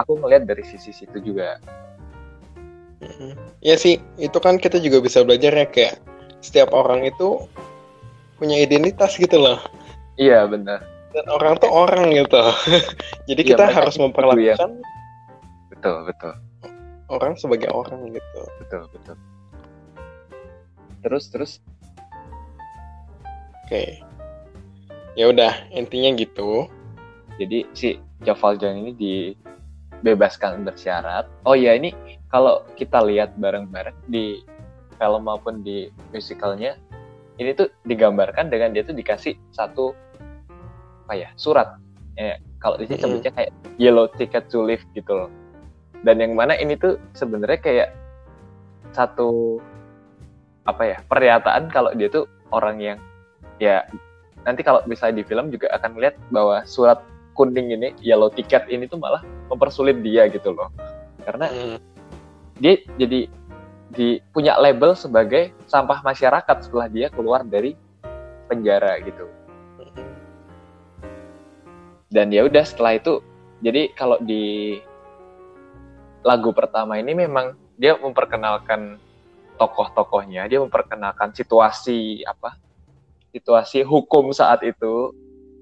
aku 0.00 0.18
ngelihat 0.20 0.48
dari 0.48 0.64
sisi 0.64 0.90
situ 0.92 1.20
juga. 1.20 1.60
Iya 3.60 3.76
sih, 3.76 4.00
itu 4.16 4.38
kan 4.40 4.56
kita 4.56 4.80
juga 4.80 5.04
bisa 5.04 5.20
belajar 5.24 5.52
ya 5.52 5.66
kayak 5.68 6.00
setiap 6.40 6.72
orang 6.72 7.04
itu 7.04 7.44
punya 8.40 8.60
identitas 8.60 9.16
gitu 9.20 9.36
loh. 9.36 9.60
Iya 10.16 10.48
benar. 10.48 10.80
Dan 11.12 11.28
orang 11.30 11.60
tuh 11.60 11.68
orang 11.70 12.10
gitu. 12.16 12.40
Jadi 13.28 13.42
iya, 13.44 13.50
kita 13.54 13.64
harus 13.70 13.94
gitu 13.94 14.00
ya. 14.00 14.04
memperlakukan. 14.08 14.70
Betul 15.68 15.96
betul 16.08 16.34
orang 17.12 17.36
sebagai 17.36 17.68
orang 17.70 18.12
gitu 18.12 18.40
betul 18.64 18.82
betul 18.92 19.16
terus 21.04 21.24
terus 21.28 21.52
oke 23.64 23.68
okay. 23.68 24.00
ya 25.18 25.28
udah 25.28 25.52
intinya 25.70 26.16
gitu 26.16 26.68
jadi 27.36 27.66
si 27.74 27.98
Javaljan 28.22 28.86
ini 28.86 28.92
dibebaskan 28.94 30.62
bersyarat. 30.62 31.26
Oh 31.44 31.58
ya 31.58 31.74
ini 31.74 31.92
kalau 32.30 32.62
kita 32.78 33.02
lihat 33.02 33.34
bareng-bareng 33.38 33.94
di 34.10 34.42
film 34.96 35.26
maupun 35.26 35.66
di 35.66 35.90
musikalnya 36.14 36.78
ini 37.42 37.50
tuh 37.54 37.66
digambarkan 37.82 38.46
dengan 38.46 38.70
dia 38.70 38.86
tuh 38.86 38.94
dikasih 38.94 39.34
satu 39.50 39.92
apa 41.06 41.14
ya 41.18 41.28
surat. 41.34 41.76
Ya, 42.14 42.38
kalau 42.62 42.78
di 42.78 42.86
sini 42.86 43.02
sebutnya 43.02 43.32
kayak 43.34 43.50
yellow 43.76 44.06
ticket 44.06 44.46
to 44.46 44.62
live 44.62 44.82
gitu 44.94 45.10
loh. 45.10 45.30
Dan 46.06 46.22
yang 46.22 46.38
mana 46.38 46.54
ini 46.54 46.78
tuh 46.78 46.94
sebenarnya 47.18 47.58
kayak 47.58 47.90
satu 48.94 49.58
apa 50.64 50.82
ya 50.86 50.98
pernyataan 51.10 51.68
kalau 51.68 51.90
dia 51.92 52.08
tuh 52.08 52.30
orang 52.54 52.78
yang 52.78 52.98
ya 53.58 53.84
nanti 54.46 54.62
kalau 54.62 54.80
misalnya 54.86 55.20
di 55.20 55.24
film 55.26 55.50
juga 55.50 55.68
akan 55.76 55.98
melihat 55.98 56.16
bahwa 56.30 56.62
surat 56.64 57.02
kuning 57.34 57.74
ini 57.74 57.92
yellow 58.00 58.30
ticket 58.30 58.64
ini 58.70 58.86
tuh 58.86 58.96
malah 58.96 59.20
mempersulit 59.50 60.00
dia 60.00 60.30
gitu 60.30 60.54
loh. 60.54 60.70
Karena 61.26 61.50
hmm. 61.50 61.78
dia 62.62 62.80
jadi 62.96 63.26
di 63.94 64.18
punya 64.34 64.58
label 64.58 64.94
sebagai 64.98 65.54
sampah 65.70 66.02
masyarakat 66.02 66.56
setelah 66.62 66.88
dia 66.90 67.06
keluar 67.10 67.46
dari 67.46 67.74
penjara 68.46 68.98
gitu. 69.02 69.26
Dan 72.10 72.30
ya 72.30 72.46
udah 72.46 72.62
setelah 72.62 72.94
itu 72.98 73.18
jadi 73.58 73.90
kalau 73.98 74.22
di 74.22 74.78
lagu 76.24 76.54
pertama 76.54 76.96
ini 76.98 77.12
memang 77.12 77.58
dia 77.74 77.98
memperkenalkan 77.98 79.02
tokoh-tokohnya 79.58 80.46
dia 80.50 80.58
memperkenalkan 80.62 81.30
situasi 81.34 82.22
apa 82.26 82.58
situasi 83.34 83.82
hukum 83.82 84.30
saat 84.30 84.62
itu 84.62 85.10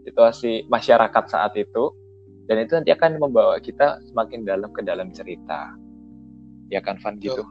situasi 0.04 0.66
masyarakat 0.68 1.24
saat 1.30 1.54
itu 1.54 1.94
dan 2.50 2.58
itu 2.62 2.72
nanti 2.74 2.90
akan 2.90 3.22
membawa 3.22 3.56
kita 3.62 4.02
semakin 4.10 4.42
dalam 4.42 4.70
ke 4.74 4.82
dalam 4.82 5.14
cerita. 5.14 5.72
Ya 6.68 6.82
kan 6.82 6.98
Van 6.98 7.20
gitu? 7.22 7.46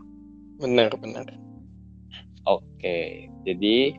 Benar 0.59 0.91
benar. 0.99 1.25
Oke 2.45 3.29
jadi 3.47 3.95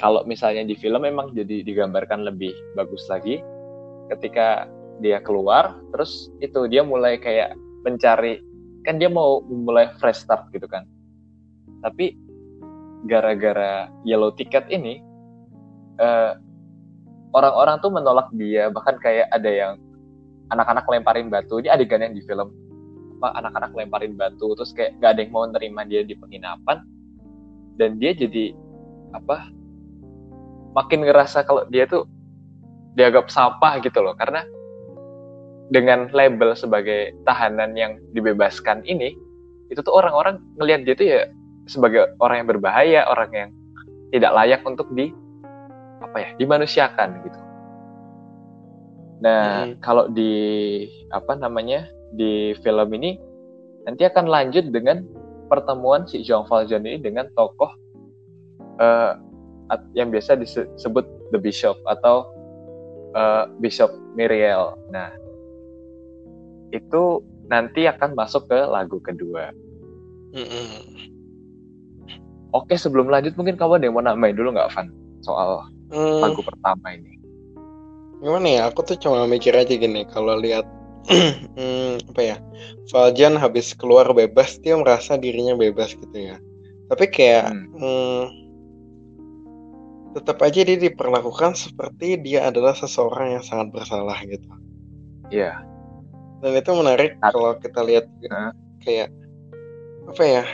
kalau 0.00 0.24
misalnya 0.24 0.64
di 0.64 0.74
film 0.74 1.04
memang 1.04 1.36
jadi 1.36 1.60
digambarkan 1.60 2.24
lebih 2.24 2.52
bagus 2.72 3.04
lagi 3.12 3.44
ketika 4.08 4.66
dia 5.04 5.20
keluar 5.20 5.76
terus 5.92 6.32
itu 6.40 6.66
dia 6.68 6.80
mulai 6.80 7.20
kayak 7.20 7.56
mencari 7.84 8.40
kan 8.84 8.96
dia 8.96 9.12
mau 9.12 9.44
mulai 9.44 9.92
fresh 10.00 10.24
start 10.24 10.48
gitu 10.56 10.64
kan. 10.66 10.88
Tapi 11.84 12.16
gara-gara 13.08 13.88
yellow 14.04 14.32
ticket 14.36 14.68
ini 14.68 15.00
eh, 16.00 16.32
orang-orang 17.34 17.76
tuh 17.82 17.90
menolak 17.92 18.28
dia. 18.34 18.68
Bahkan 18.70 18.96
kayak 19.02 19.28
ada 19.30 19.50
yang 19.50 19.72
anak-anak 20.50 20.84
lemparin 20.90 21.28
batu. 21.30 21.62
Ini 21.62 21.70
adegan 21.74 22.02
yang 22.02 22.14
di 22.14 22.22
film. 22.26 22.50
Apa 23.20 23.36
anak-anak 23.42 23.72
lemparin 23.76 24.14
batu. 24.18 24.54
Terus 24.58 24.72
kayak 24.74 24.98
gak 24.98 25.16
ada 25.16 25.20
yang 25.22 25.32
mau 25.32 25.44
nerima 25.46 25.82
dia 25.86 26.02
di 26.02 26.14
penginapan. 26.18 26.82
Dan 27.78 27.96
dia 27.96 28.12
jadi 28.12 28.52
apa 29.10 29.50
makin 30.76 31.02
ngerasa 31.02 31.42
kalau 31.42 31.66
dia 31.72 31.88
tuh 31.88 32.06
dianggap 32.98 33.30
sampah 33.30 33.80
gitu 33.80 34.02
loh. 34.02 34.12
Karena 34.18 34.42
dengan 35.70 36.10
label 36.10 36.58
sebagai 36.58 37.14
tahanan 37.22 37.78
yang 37.78 37.96
dibebaskan 38.10 38.82
ini 38.84 39.14
itu 39.70 39.78
tuh 39.86 39.94
orang-orang 39.94 40.42
ngelihat 40.58 40.82
dia 40.82 40.94
tuh 40.98 41.06
ya 41.06 41.20
sebagai 41.70 42.10
orang 42.18 42.42
yang 42.42 42.48
berbahaya 42.50 43.06
orang 43.06 43.30
yang 43.30 43.50
tidak 44.10 44.34
layak 44.34 44.60
untuk 44.66 44.90
di 44.98 45.14
apa 46.00 46.16
ya 46.18 46.28
dimanusiakan 46.40 47.20
gitu 47.24 47.40
nah 49.20 49.68
hmm. 49.68 49.84
kalau 49.84 50.08
di 50.08 50.32
apa 51.12 51.36
namanya 51.36 51.88
di 52.16 52.56
film 52.64 52.88
ini 52.96 53.20
nanti 53.84 54.08
akan 54.08 54.26
lanjut 54.26 54.72
dengan 54.72 55.04
pertemuan 55.50 56.08
si 56.08 56.24
Jean 56.24 56.46
Valjean 56.46 56.86
ini 56.86 56.98
dengan 56.98 57.28
tokoh 57.36 57.70
uh, 58.80 59.18
yang 59.94 60.10
biasa 60.10 60.34
disebut 60.38 61.04
The 61.30 61.38
Bishop 61.38 61.78
atau 61.86 62.26
uh, 63.14 63.46
Bishop 63.62 63.90
Miriel. 64.18 64.74
Nah, 64.90 65.14
itu 66.74 67.22
nanti 67.46 67.86
akan 67.86 68.14
masuk 68.18 68.50
ke 68.50 68.58
lagu 68.66 68.98
kedua. 69.02 69.54
Mm-hmm. 70.34 70.70
Oke, 72.50 72.74
sebelum 72.74 73.06
lanjut 73.10 73.38
mungkin 73.38 73.54
kamu 73.54 73.78
ada 73.78 73.84
yang 73.86 73.94
mau 73.94 74.02
nambahin 74.02 74.34
dulu 74.34 74.54
nggak, 74.54 74.70
Van? 74.74 74.90
Soal 75.22 75.62
mm. 75.90 76.20
lagu 76.22 76.40
pertama 76.42 76.94
ini. 76.94 77.20
Gimana 78.20 78.46
ya? 78.48 78.62
Aku 78.70 78.84
tuh 78.84 78.96
cuma 79.00 79.24
mikir 79.26 79.52
aja 79.56 79.72
gini, 79.72 80.04
kalau 80.08 80.36
lihat 80.38 80.64
hmm, 81.56 82.12
apa 82.12 82.20
ya, 82.20 82.36
Valjan 82.92 83.34
habis 83.40 83.72
keluar 83.72 84.06
bebas, 84.12 84.60
dia 84.60 84.76
merasa 84.76 85.16
dirinya 85.16 85.56
bebas 85.56 85.96
gitu 85.96 86.16
ya. 86.16 86.36
Tapi 86.92 87.04
kayak 87.08 87.48
hmm. 87.50 87.80
Hmm, 87.80 88.24
tetap 90.12 90.42
aja 90.42 90.60
dia 90.66 90.78
diperlakukan 90.78 91.54
seperti 91.54 92.18
dia 92.20 92.50
adalah 92.50 92.74
seseorang 92.76 93.40
yang 93.40 93.44
sangat 93.46 93.72
bersalah 93.72 94.18
gitu. 94.26 94.50
Iya. 95.30 95.62
Dan 96.40 96.56
itu 96.56 96.70
menarik 96.72 97.20
At 97.22 97.32
kalau 97.36 97.56
kita 97.60 97.80
lihat 97.84 98.06
uh. 98.28 98.52
kayak 98.82 99.08
apa 100.10 100.22
ya? 100.24 100.44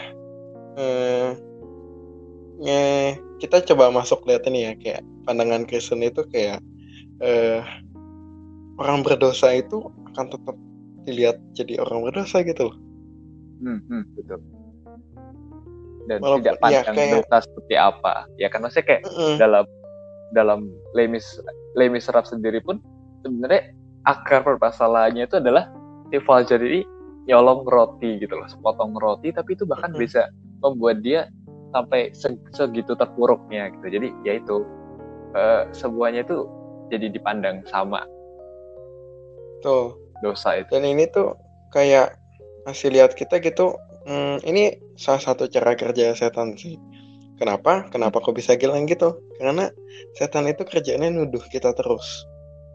Eh, 0.77 1.31
eh, 2.69 3.11
kita 3.41 3.65
coba 3.73 3.89
masuk 3.89 4.29
lihat 4.29 4.45
ini 4.45 4.69
ya 4.69 4.73
kayak 4.77 5.03
pandangan 5.27 5.67
Kristen 5.67 6.07
itu 6.07 6.23
kayak 6.31 6.63
eh, 7.21 7.61
orang 8.79 9.03
berdosa 9.03 9.59
itu 9.59 9.91
akan 10.15 10.27
tetap 10.31 10.57
dilihat 11.05 11.37
jadi 11.59 11.83
orang 11.83 12.07
berdosa 12.09 12.47
gitu 12.47 12.71
loh. 12.71 12.77
Hmm, 13.61 13.81
hmm, 13.91 14.05
betul 14.15 14.41
dan 16.07 16.19
Walaupun, 16.23 16.43
tidak 16.43 16.57
pandang 16.63 16.87
ya, 16.87 16.95
kayak... 16.95 17.15
dosa 17.27 17.37
seperti 17.45 17.75
apa 17.75 18.13
ya 18.39 18.49
kan 18.49 18.59
maksudnya 18.63 18.87
kayak 18.87 19.03
uh-uh. 19.07 19.35
dalam 19.37 19.65
dalam 20.35 20.61
lemis 20.95 21.27
lemis 21.75 22.07
serap 22.07 22.27
sendiri 22.27 22.63
pun 22.63 22.79
sebenarnya 23.27 23.75
akar 24.07 24.47
permasalahannya 24.47 25.27
itu 25.27 25.37
adalah 25.39 25.71
si 26.11 26.19
Valjar 26.23 26.63
ini 26.63 26.87
nyolong 27.27 27.67
roti 27.67 28.23
gitu 28.23 28.39
loh 28.39 28.47
sepotong 28.47 28.95
roti 29.03 29.35
tapi 29.35 29.59
itu 29.59 29.67
bahkan 29.67 29.91
uh-huh. 29.93 30.03
bisa 30.03 30.31
membuat 30.63 31.03
dia 31.03 31.27
sampai 31.75 32.15
segitu 32.55 32.95
terpuruknya 32.95 33.75
gitu 33.75 33.87
jadi 33.99 34.09
ya 34.23 34.33
itu 34.39 34.63
uh, 35.35 35.67
semuanya 35.75 36.23
itu 36.23 36.47
jadi 36.93 37.11
dipandang 37.11 37.67
sama 37.67 38.05
tuh 39.65 39.99
dosa 40.23 40.61
itu 40.61 40.71
dan 40.71 40.85
ini 40.87 41.09
tuh 41.11 41.35
kayak 41.75 42.15
masih 42.67 42.95
lihat 42.95 43.15
kita 43.19 43.43
gitu 43.43 43.75
Hmm, 44.07 44.39
ini 44.47 44.79
salah 44.95 45.19
satu 45.19 45.51
cara 45.51 45.75
kerja 45.75 46.15
setan 46.15 46.55
sih. 46.55 46.79
Kenapa? 47.43 47.91
Kenapa 47.91 48.23
kok 48.23 48.39
bisa 48.39 48.55
bilang 48.55 48.87
gitu? 48.87 49.19
Karena 49.37 49.69
setan 50.15 50.47
itu 50.47 50.63
kerjanya 50.63 51.11
nuduh 51.11 51.43
kita 51.51 51.75
terus. 51.75 52.07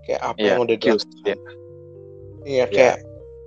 Kayak 0.03 0.35
apa 0.35 0.37
yeah, 0.37 0.47
yang 0.53 0.67
udah 0.67 0.75
dilakukan. 0.75 1.23
Yeah. 1.23 1.39
Iya, 2.41 2.65
kayak 2.67 2.95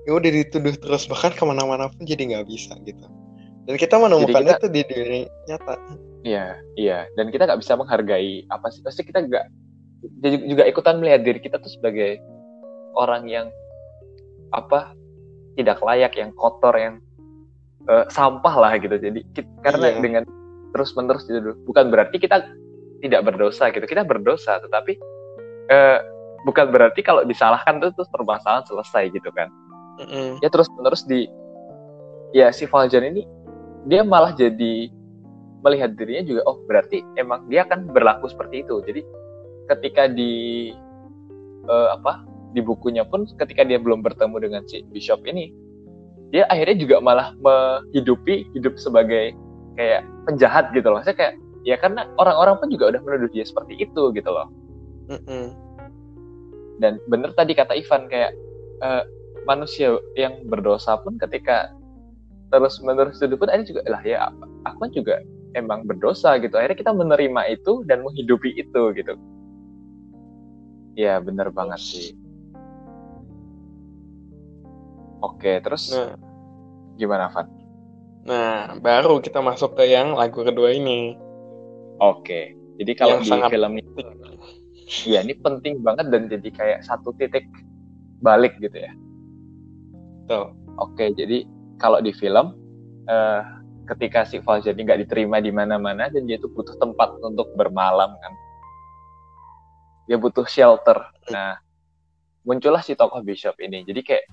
ya 0.08 0.10
udah 0.16 0.30
dituduh 0.32 0.74
terus 0.80 1.04
bahkan 1.12 1.36
ke 1.36 1.44
mana-mana 1.44 1.92
pun 1.92 2.08
jadi 2.08 2.24
nggak 2.24 2.48
bisa 2.48 2.72
gitu. 2.88 3.04
Dan 3.64 3.74
kita 3.80 3.96
menemukannya 3.96 4.54
kita, 4.56 4.62
tuh 4.62 4.70
di 4.70 4.82
diri 4.84 5.20
nyata. 5.48 5.74
Iya, 6.24 6.60
iya. 6.76 7.08
Dan 7.16 7.32
kita 7.32 7.48
nggak 7.48 7.60
bisa 7.64 7.76
menghargai 7.76 8.44
apa 8.52 8.68
sih? 8.68 8.84
Pasti 8.84 9.04
kita 9.04 9.24
nggak 9.24 9.46
juga 10.44 10.68
ikutan 10.68 11.00
melihat 11.00 11.24
diri 11.24 11.40
kita 11.40 11.56
tuh 11.56 11.72
sebagai 11.72 12.20
orang 12.92 13.24
yang 13.24 13.48
apa 14.52 14.92
tidak 15.56 15.80
layak, 15.80 16.12
yang 16.14 16.30
kotor, 16.36 16.76
yang 16.76 17.00
uh, 17.88 18.04
sampah 18.08 18.54
lah 18.56 18.72
gitu 18.80 18.96
jadi 18.96 19.20
kita, 19.36 19.48
karena 19.64 19.86
iya. 19.92 20.00
dengan 20.00 20.24
terus 20.74 20.90
menerus 20.98 21.24
gitu 21.28 21.54
bukan 21.68 21.92
berarti 21.92 22.16
kita 22.18 22.50
tidak 23.04 23.20
berdosa 23.22 23.70
gitu 23.70 23.84
kita 23.84 24.02
berdosa 24.02 24.58
tetapi 24.64 24.96
uh, 25.70 26.00
bukan 26.48 26.72
berarti 26.72 27.00
kalau 27.04 27.22
disalahkan 27.24 27.78
itu 27.80 27.92
terus 27.94 28.10
permasalahan 28.10 28.64
selesai 28.66 29.12
gitu 29.12 29.30
kan 29.36 29.48
mm 30.00 30.06
-hmm. 30.08 30.28
ya 30.42 30.48
terus 30.50 30.66
menerus 30.74 31.04
di 31.06 31.28
ya 32.34 32.50
si 32.50 32.66
Valjan 32.66 33.06
ini 33.06 33.22
dia 33.84 34.00
malah 34.02 34.32
jadi 34.32 34.88
melihat 35.64 35.96
dirinya 35.96 36.24
juga 36.28 36.40
oh 36.44 36.60
berarti 36.68 37.00
emang 37.16 37.48
dia 37.48 37.64
akan 37.64 37.88
berlaku 37.88 38.28
seperti 38.28 38.64
itu 38.64 38.84
jadi 38.84 39.00
ketika 39.72 40.12
di 40.12 40.72
uh, 41.68 41.96
apa 41.96 42.24
di 42.52 42.60
bukunya 42.60 43.02
pun 43.02 43.24
ketika 43.40 43.64
dia 43.64 43.80
belum 43.80 44.04
bertemu 44.04 44.36
dengan 44.38 44.62
si 44.68 44.84
Bishop 44.92 45.24
ini 45.24 45.50
dia 46.34 46.48
akhirnya 46.50 46.76
juga 46.82 46.96
malah 46.98 47.30
menghidupi 47.38 48.50
hidup 48.58 48.74
sebagai 48.74 49.38
kayak 49.78 50.02
penjahat 50.26 50.74
gitu 50.74 50.90
loh. 50.90 50.98
Saya 51.06 51.14
kayak 51.14 51.34
ya 51.62 51.78
karena 51.78 52.10
orang-orang 52.18 52.58
pun 52.58 52.68
juga 52.74 52.90
udah 52.90 53.00
menuduh 53.06 53.30
dia 53.30 53.46
seperti 53.46 53.78
itu 53.78 54.10
gitu 54.10 54.30
loh. 54.30 54.50
Mm 55.10 55.20
-mm. 55.30 55.46
Dan 56.82 56.98
bener 57.06 57.30
tadi 57.38 57.54
kata 57.54 57.78
Ivan 57.78 58.10
kayak 58.10 58.34
uh, 58.82 59.06
manusia 59.46 59.94
yang 60.18 60.42
berdosa 60.50 60.98
pun 61.06 61.20
ketika 61.22 61.70
terus 62.54 62.78
menerus 62.86 63.18
itu 63.18 63.34
pun 63.34 63.50
akhirnya 63.50 63.66
juga 63.74 63.82
lah 63.90 64.02
ya 64.06 64.30
aku 64.62 64.78
kan 64.86 64.90
juga 64.94 65.14
emang 65.58 65.82
berdosa 65.86 66.38
gitu. 66.38 66.54
Akhirnya 66.54 66.78
kita 66.78 66.92
menerima 66.94 67.42
itu 67.50 67.82
dan 67.90 68.06
menghidupi 68.06 68.54
itu 68.54 68.82
gitu. 68.94 69.14
Ya 70.94 71.18
bener 71.18 71.50
banget 71.50 71.82
sih. 71.82 72.14
Oke, 75.18 75.58
terus 75.64 75.90
nah, 75.90 76.14
gimana, 77.00 77.32
Van? 77.32 77.48
Nah, 78.28 78.76
baru 78.76 79.24
kita 79.24 79.40
masuk 79.40 79.72
ke 79.72 79.88
yang 79.88 80.12
lagu 80.12 80.44
kedua 80.44 80.76
ini. 80.76 81.16
Oke, 81.96 82.52
jadi 82.76 82.92
kalau 82.92 83.18
yang 83.18 83.24
di 83.24 83.30
sangat... 83.32 83.50
film 83.56 83.72
itu, 83.80 84.04
ya 85.08 85.24
ini 85.24 85.34
penting 85.40 85.80
banget 85.80 86.12
dan 86.12 86.28
jadi 86.28 86.48
kayak 86.52 86.80
satu 86.84 87.16
titik 87.16 87.48
balik 88.20 88.56
gitu 88.60 88.76
ya 88.76 88.92
Betul. 90.24 90.56
oke 90.80 91.04
jadi 91.16 91.48
kalau 91.78 91.98
di 92.00 92.14
film 92.14 92.54
uh, 93.08 93.42
ketika 93.84 94.24
si 94.24 94.40
Valjean 94.40 94.76
ini 94.76 94.82
nggak 94.88 95.00
diterima 95.06 95.38
di 95.40 95.52
mana-mana 95.52 96.08
dan 96.08 96.24
dia 96.24 96.40
tuh 96.40 96.48
butuh 96.52 96.76
tempat 96.80 97.20
untuk 97.20 97.52
bermalam 97.54 98.16
kan. 98.16 98.32
Dia 100.08 100.16
butuh 100.16 100.48
shelter. 100.48 101.00
Nah 101.28 101.60
muncullah 102.44 102.80
si 102.80 102.96
tokoh 102.96 103.20
Bishop 103.20 103.56
ini. 103.60 103.84
Jadi 103.84 104.00
kayak 104.00 104.24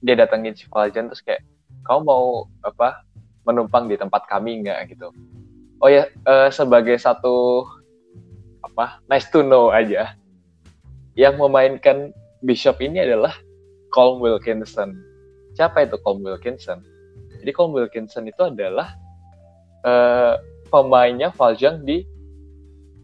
dia 0.00 0.14
datengin 0.16 0.54
si 0.54 0.66
Valjean 0.70 1.10
terus 1.10 1.22
kayak 1.22 1.42
kau 1.86 2.02
mau 2.02 2.46
apa 2.62 3.02
menumpang 3.46 3.90
di 3.90 3.98
tempat 3.98 4.26
kami 4.30 4.62
nggak? 4.66 4.94
Gitu. 4.94 5.10
Oh 5.82 5.90
ya 5.90 6.06
uh, 6.28 6.52
sebagai 6.52 6.94
satu 7.00 7.66
apa 8.60 9.00
nice 9.08 9.26
to 9.32 9.40
know 9.42 9.72
aja 9.72 10.14
yang 11.18 11.40
memainkan 11.40 12.14
Bishop 12.40 12.78
ini 12.80 13.02
adalah 13.02 13.34
Colm 13.90 14.22
Wilkinson 14.22 15.09
siapa 15.54 15.86
itu 15.86 15.96
Colm 16.02 16.22
Wilkinson? 16.22 16.82
Jadi 17.40 17.50
Colm 17.56 17.72
Wilkinson 17.72 18.28
itu 18.28 18.42
adalah 18.44 18.94
uh, 19.86 20.36
pemainnya 20.68 21.32
Valjean 21.34 21.82
di 21.82 22.04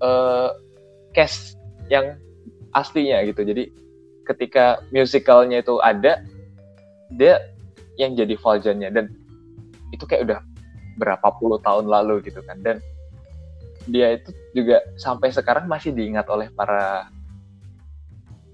uh, 0.05 0.53
cast 1.17 1.57
yang 1.88 2.21
aslinya 2.76 3.25
gitu. 3.26 3.43
Jadi 3.43 3.73
ketika 4.26 4.83
musicalnya 4.93 5.62
itu 5.65 5.81
ada 5.81 6.21
dia 7.15 7.41
yang 7.97 8.12
jadi 8.12 8.37
Valjeannya 8.37 8.91
dan 8.93 9.07
itu 9.95 10.05
kayak 10.05 10.29
udah 10.29 10.38
berapa 11.00 11.29
puluh 11.41 11.57
tahun 11.65 11.88
lalu 11.88 12.21
gitu 12.29 12.45
kan. 12.45 12.61
Dan 12.61 12.83
dia 13.87 14.19
itu 14.19 14.35
juga 14.53 14.83
sampai 14.99 15.31
sekarang 15.31 15.71
masih 15.71 15.95
diingat 15.95 16.26
oleh 16.26 16.50
para 16.53 17.07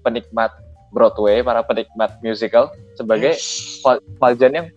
penikmat 0.05 0.53
Broadway, 0.93 1.41
para 1.41 1.65
penikmat 1.65 2.21
musical 2.21 2.71
sebagai. 2.95 3.35
Valjean 4.21 4.53
yang 4.55 4.67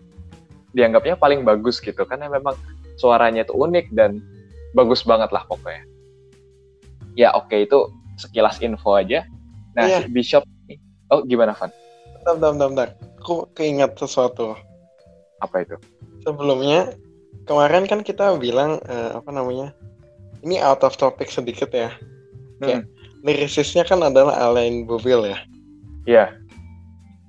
dianggapnya 0.75 1.15
paling 1.15 1.47
bagus 1.47 1.79
gitu 1.79 2.03
karena 2.03 2.27
memang 2.27 2.57
suaranya 2.99 3.47
itu 3.47 3.55
unik 3.55 3.95
dan 3.95 4.19
bagus 4.75 5.05
banget 5.05 5.31
lah 5.31 5.47
pokoknya. 5.47 5.85
Ya 7.15 7.31
oke 7.33 7.49
okay, 7.49 7.63
itu 7.63 7.87
sekilas 8.19 8.59
info 8.59 8.97
aja. 8.97 9.23
Nah 9.77 10.01
si 10.01 10.09
Bishop, 10.11 10.43
oh 11.13 11.23
gimana 11.23 11.55
Van? 11.55 11.71
Bentar, 12.21 12.33
bentar, 12.35 12.49
bentar, 12.51 12.67
bentar. 12.67 12.89
Aku 13.23 13.47
keingat 13.55 13.95
sesuatu. 13.95 14.57
Apa 15.39 15.63
itu? 15.63 15.77
Sebelumnya 16.25 16.93
kemarin 17.47 17.87
kan 17.87 18.03
kita 18.03 18.35
bilang 18.35 18.83
uh, 18.85 19.17
apa 19.17 19.29
namanya 19.31 19.71
ini 20.43 20.59
out 20.59 20.83
of 20.83 20.99
topic 20.99 21.31
sedikit 21.31 21.71
ya 21.71 21.89
kayak 22.59 22.83
hmm. 22.83 22.89
lirisisnya 23.23 23.87
kan 23.87 24.03
adalah 24.03 24.35
Alain 24.35 24.83
Bouvier 24.83 25.23
ya 25.23 25.39
iya 26.07 26.33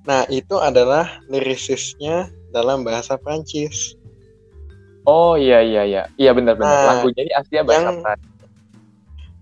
nah 0.07 0.23
itu 0.31 0.55
adalah 0.57 1.19
lirisisnya 1.27 2.31
dalam 2.55 2.87
bahasa 2.87 3.19
Prancis 3.19 3.99
oh 5.03 5.35
iya 5.35 5.59
iya 5.59 5.83
iya 5.83 6.03
iya 6.15 6.31
benar 6.31 6.55
benar 6.55 6.71
nah, 6.71 6.85
lagunya 6.97 7.27
ini 7.27 7.33
aslinya 7.35 7.63
bahasa 7.67 7.83
yang, 7.83 7.97
Prancis 8.01 8.31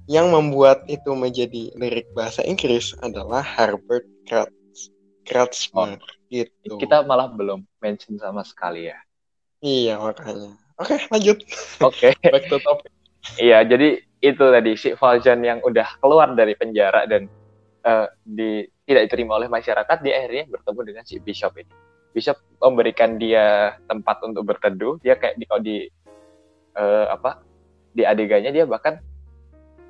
yang 0.08 0.28
membuat 0.34 0.84
itu 0.90 1.12
menjadi 1.14 1.72
lirik 1.78 2.10
bahasa 2.18 2.42
Inggris 2.42 2.98
adalah 3.06 3.46
Herbert 3.46 4.10
Kratz 4.26 4.92
Kratzmer 5.24 5.96
oh, 5.96 6.04
gitu 6.34 6.76
kita 6.82 7.06
malah 7.06 7.30
belum 7.32 7.64
mention 7.80 8.18
sama 8.18 8.42
sekali 8.42 8.90
ya 8.90 8.98
Iya 9.62 9.98
makanya. 9.98 10.54
Oke, 10.78 10.96
lanjut. 11.10 11.38
Oke. 11.82 12.14
Okay. 12.14 12.30
Back 12.34 12.46
to 12.50 12.58
topic. 12.62 12.92
Iya, 13.42 13.66
jadi 13.66 13.98
itu 14.22 14.44
tadi 14.46 14.72
si 14.78 14.94
Valjean 14.94 15.42
yang 15.42 15.60
udah 15.66 15.98
keluar 16.02 16.30
dari 16.38 16.54
penjara 16.54 17.10
dan 17.10 17.30
uh, 17.88 18.08
di 18.28 18.68
tidak 18.84 19.08
diterima 19.08 19.40
oleh 19.40 19.48
masyarakat, 19.48 20.04
dia 20.04 20.20
akhirnya 20.20 20.46
bertemu 20.52 20.80
dengan 20.84 21.04
si 21.08 21.16
Bishop 21.24 21.56
ini. 21.56 21.72
Bishop 22.12 22.36
memberikan 22.60 23.16
dia 23.16 23.78
tempat 23.88 24.20
untuk 24.28 24.44
berteduh. 24.44 25.00
Dia 25.00 25.16
kayak 25.16 25.40
di 25.40 25.46
kalau 25.48 25.62
di 25.64 25.78
uh, 26.76 27.08
apa 27.16 27.40
di 27.96 28.04
adegannya 28.04 28.52
dia 28.52 28.68
bahkan 28.68 29.00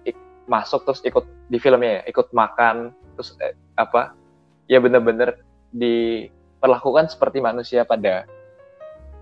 ik, 0.06 0.16
masuk 0.46 0.86
terus 0.86 1.02
ikut 1.02 1.26
di 1.50 1.58
filmnya 1.58 2.02
ya, 2.02 2.14
ikut 2.14 2.30
makan 2.32 2.94
terus 3.18 3.34
eh, 3.42 3.58
apa 3.76 4.14
ya 4.70 4.78
bener-bener 4.78 5.42
diperlakukan 5.74 7.10
seperti 7.10 7.42
manusia 7.42 7.84
pada 7.84 8.30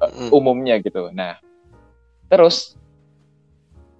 uh, 0.03 0.29
umumnya 0.35 0.77
gitu. 0.83 1.09
Nah, 1.13 1.39
Terus 2.29 2.77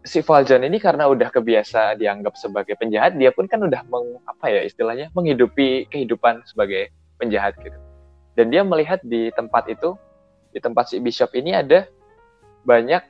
si 0.06 0.22
Valjean 0.22 0.62
ini 0.62 0.78
karena 0.78 1.10
udah 1.10 1.34
kebiasa 1.34 1.98
dianggap 1.98 2.38
sebagai 2.38 2.78
penjahat, 2.78 3.18
dia 3.18 3.34
pun 3.34 3.50
kan 3.50 3.66
udah 3.66 3.82
meng, 3.90 4.22
apa 4.30 4.54
ya 4.54 4.62
istilahnya 4.62 5.10
menghidupi 5.18 5.90
kehidupan 5.90 6.46
sebagai 6.46 6.94
penjahat 7.18 7.58
gitu. 7.60 7.76
Dan 8.38 8.54
dia 8.54 8.62
melihat 8.62 9.02
di 9.02 9.34
tempat 9.34 9.66
itu, 9.66 9.98
di 10.54 10.62
tempat 10.62 10.94
si 10.94 11.02
Bishop 11.02 11.34
ini 11.34 11.58
ada 11.58 11.90
banyak 12.64 13.02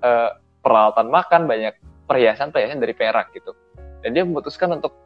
uh, 0.00 0.40
peralatan 0.64 1.12
makan, 1.12 1.44
banyak 1.44 1.76
perhiasan-perhiasan 2.08 2.80
dari 2.80 2.96
perak 2.96 3.28
gitu. 3.36 3.52
Dan 4.00 4.16
dia 4.16 4.24
memutuskan 4.24 4.72
untuk 4.72 4.96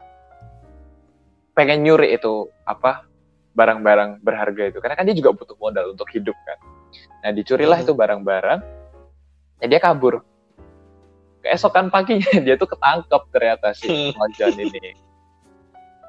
pengen 1.59 1.83
nyuri 1.83 2.15
itu 2.15 2.49
apa 2.65 3.05
barang-barang 3.53 4.25
berharga 4.25 4.73
itu 4.73 4.79
karena 4.81 4.97
kan 4.97 5.05
dia 5.05 5.17
juga 5.17 5.37
butuh 5.37 5.57
modal 5.61 5.93
untuk 5.93 6.09
hidup 6.09 6.37
kan. 6.49 6.59
Nah 7.21 7.31
dicurilah 7.37 7.83
hmm. 7.83 7.85
itu 7.85 7.93
barang-barang 7.93 8.61
ya 9.61 9.67
dia 9.69 9.81
kabur 9.81 10.25
keesokan 11.43 11.91
paginya 11.91 12.31
dia 12.47 12.55
tuh 12.55 12.71
ketangkep 12.71 13.23
ternyata 13.35 13.75
si 13.75 13.91
Mojan 14.17 14.55
ini. 14.57 14.95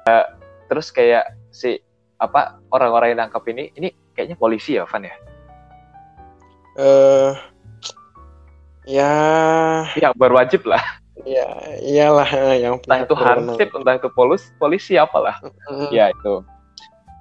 Uh, 0.04 0.24
terus 0.70 0.94
kayak 0.94 1.34
si 1.50 1.80
apa 2.22 2.62
orang-orang 2.70 3.12
yang 3.12 3.20
nangkep 3.26 3.44
ini 3.50 3.64
ini 3.74 3.88
kayaknya 4.14 4.36
polisi 4.38 4.78
ya 4.78 4.86
Van 4.86 5.04
ya? 5.04 5.14
Eh 6.74 6.82
uh, 6.82 7.32
ya 8.86 9.12
ya 9.98 10.08
berwajib 10.14 10.64
lah. 10.64 10.80
Ya 11.24 11.46
iyalah 11.80 12.28
eh, 12.28 12.66
yang 12.66 12.82
entah 12.82 13.06
itu 13.06 13.14
hansip 13.16 13.68
entah 13.72 13.94
itu 13.96 14.08
polisi 14.12 14.46
polisi 14.60 14.92
apalah. 14.94 15.40
Uh. 15.66 15.88
ya 15.90 16.10
itu. 16.12 16.44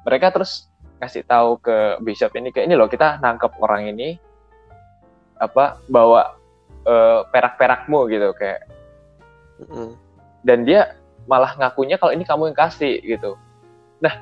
Mereka 0.04 0.36
terus 0.36 0.67
kasih 0.99 1.23
tahu 1.28 1.60
ke 1.60 1.99
bishop 2.04 2.32
ini 2.36 2.52
kayak 2.52 2.67
ini 2.67 2.76
loh 2.80 2.88
kita 2.88 3.19
nangkep 3.19 3.52
orang 3.60 3.91
ini 3.91 4.15
apa 5.39 5.80
bawa 5.91 6.39
uh, 6.88 7.28
perak-perakmu 7.30 8.10
gitu 8.12 8.32
kayak. 8.38 8.67
Mm. 9.63 9.96
dan 10.43 10.67
dia 10.67 10.98
malah 11.30 11.56
ngakunya 11.56 11.96
kalau 11.96 12.12
ini 12.12 12.28
kamu 12.28 12.52
yang 12.52 12.58
kasih 12.58 13.00
gitu. 13.00 13.39
Nah 14.04 14.19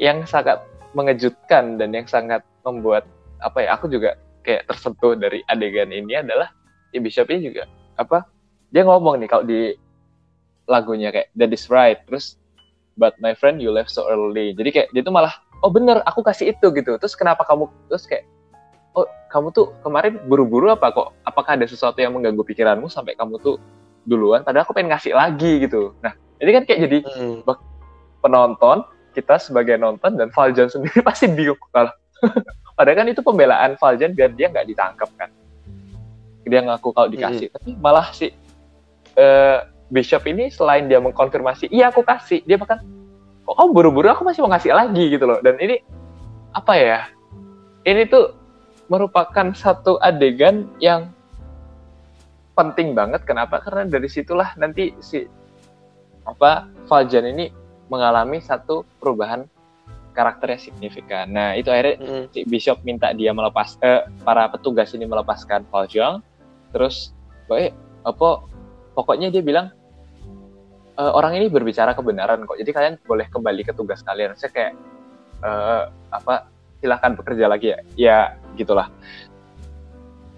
yang 0.00 0.24
sangat 0.24 0.64
mengejutkan 0.96 1.76
dan 1.76 1.92
yang 1.92 2.08
sangat 2.08 2.40
membuat 2.64 3.04
apa 3.44 3.66
ya 3.66 3.76
aku 3.76 3.92
juga 3.92 4.16
kayak 4.40 4.64
tersentuh 4.72 5.18
dari 5.18 5.44
adegan 5.52 5.92
ini 5.92 6.16
adalah 6.16 6.48
Bishop 6.96 7.28
ini 7.28 7.52
juga 7.52 7.68
apa 8.00 8.24
dia 8.72 8.82
ngomong 8.88 9.20
nih 9.20 9.28
kalau 9.28 9.44
di 9.44 9.76
lagunya 10.64 11.12
kayak 11.12 11.28
that 11.36 11.52
is 11.52 11.68
right 11.68 12.00
terus 12.08 12.40
but 13.00 13.16
my 13.20 13.32
friend 13.32 13.64
you 13.64 13.72
left 13.72 13.88
so 13.88 14.04
early. 14.04 14.52
Jadi 14.52 14.68
kayak 14.76 14.88
dia 14.92 15.00
tuh 15.00 15.14
malah 15.14 15.32
oh 15.64 15.72
bener 15.72 16.04
aku 16.04 16.20
kasih 16.20 16.52
itu 16.52 16.68
gitu. 16.76 17.00
Terus 17.00 17.16
kenapa 17.16 17.48
kamu 17.48 17.68
terus 17.88 18.04
kayak 18.04 18.28
oh 18.94 19.06
kamu 19.30 19.54
tuh 19.54 19.74
kemarin 19.86 20.18
buru-buru 20.26 20.70
apa 20.74 20.90
kok? 20.90 21.14
Apakah 21.22 21.54
ada 21.54 21.66
sesuatu 21.66 21.98
yang 22.02 22.14
mengganggu 22.16 22.42
pikiranmu 22.42 22.90
sampai 22.90 23.14
kamu 23.14 23.38
tuh 23.38 23.56
duluan? 24.06 24.42
Padahal 24.42 24.66
aku 24.66 24.74
pengen 24.74 24.94
ngasih 24.94 25.14
lagi 25.14 25.62
gitu. 25.62 25.94
Nah, 26.02 26.14
ini 26.42 26.50
kan 26.50 26.62
kayak 26.66 26.80
jadi 26.90 26.98
hmm. 27.06 27.46
penonton, 28.24 28.82
kita 29.14 29.38
sebagai 29.38 29.78
nonton 29.78 30.18
dan 30.18 30.34
Valjan 30.34 30.70
sendiri 30.74 31.02
pasti 31.02 31.30
bingung 31.30 31.58
kalau 31.70 31.90
padahal 32.76 32.96
kan 33.00 33.06
itu 33.08 33.20
pembelaan 33.24 33.78
Valjan 33.80 34.12
biar 34.12 34.34
dia 34.34 34.50
nggak 34.50 34.66
ditangkap 34.66 35.10
kan. 35.16 35.30
Dia 36.48 36.66
ngaku 36.66 36.90
kalau 36.96 37.06
dikasih, 37.06 37.46
hmm. 37.52 37.54
tapi 37.54 37.70
malah 37.78 38.10
si 38.10 38.34
uh, 39.14 39.62
Bishop 39.90 40.26
ini 40.26 40.50
selain 40.50 40.90
dia 40.90 40.98
mengkonfirmasi, 40.98 41.70
iya 41.70 41.90
aku 41.94 42.02
kasih, 42.02 42.42
dia 42.42 42.58
bahkan 42.58 42.82
kok 43.44 43.54
oh, 43.58 43.70
buru-buru 43.74 44.06
aku 44.06 44.22
masih 44.22 44.46
mau 44.46 44.50
ngasih 44.54 44.70
lagi 44.70 45.10
gitu 45.10 45.26
loh. 45.26 45.38
Dan 45.42 45.58
ini 45.58 45.82
apa 46.54 46.72
ya? 46.78 47.00
Ini 47.82 48.06
tuh 48.06 48.39
merupakan 48.90 49.54
satu 49.54 50.02
adegan 50.02 50.66
yang 50.82 51.14
penting 52.58 52.92
banget. 52.92 53.22
Kenapa? 53.22 53.62
Karena 53.62 53.86
dari 53.86 54.10
situlah 54.10 54.52
nanti 54.58 54.92
si 54.98 55.24
apa 56.26 56.68
Valjan 56.90 57.30
ini 57.30 57.48
mengalami 57.88 58.42
satu 58.42 58.84
perubahan 58.98 59.46
karakter 60.10 60.58
yang 60.58 60.62
signifikan. 60.62 61.30
Nah 61.30 61.54
itu 61.54 61.70
akhirnya 61.70 61.96
mm. 62.02 62.24
si 62.34 62.40
Bishop 62.44 62.82
minta 62.82 63.14
dia 63.14 63.30
melepas 63.30 63.78
eh, 63.80 64.04
para 64.26 64.50
petugas 64.50 64.90
ini 64.92 65.06
melepaskan 65.06 65.64
Valjean. 65.70 66.20
Terus, 66.74 67.14
pokoknya 67.46 67.70
apa? 68.06 68.30
Pokoknya 68.94 69.28
dia 69.30 69.42
bilang 69.42 69.74
e, 70.94 71.02
orang 71.02 71.34
ini 71.34 71.50
berbicara 71.50 71.98
kebenaran 71.98 72.46
kok. 72.46 72.58
Jadi 72.58 72.70
kalian 72.70 72.94
boleh 73.06 73.26
kembali 73.26 73.62
ke 73.66 73.72
tugas 73.74 74.06
kalian. 74.06 74.38
Saya 74.38 74.50
kayak 74.54 74.72
uh, 75.42 75.90
apa? 76.14 76.46
Silahkan 76.78 77.18
bekerja 77.18 77.50
lagi 77.50 77.74
ya. 77.74 77.78
Ya 77.98 78.18
gitulah. 78.60 78.92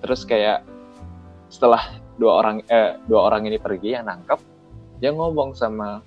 Terus 0.02 0.22
kayak 0.22 0.62
setelah 1.52 2.02
dua 2.16 2.32
orang 2.40 2.56
eh, 2.70 2.96
dua 3.10 3.28
orang 3.28 3.44
ini 3.50 3.60
pergi 3.60 3.98
yang 3.98 4.08
nangkep 4.08 4.40
dia 5.02 5.10
ngomong 5.10 5.52
sama 5.58 5.98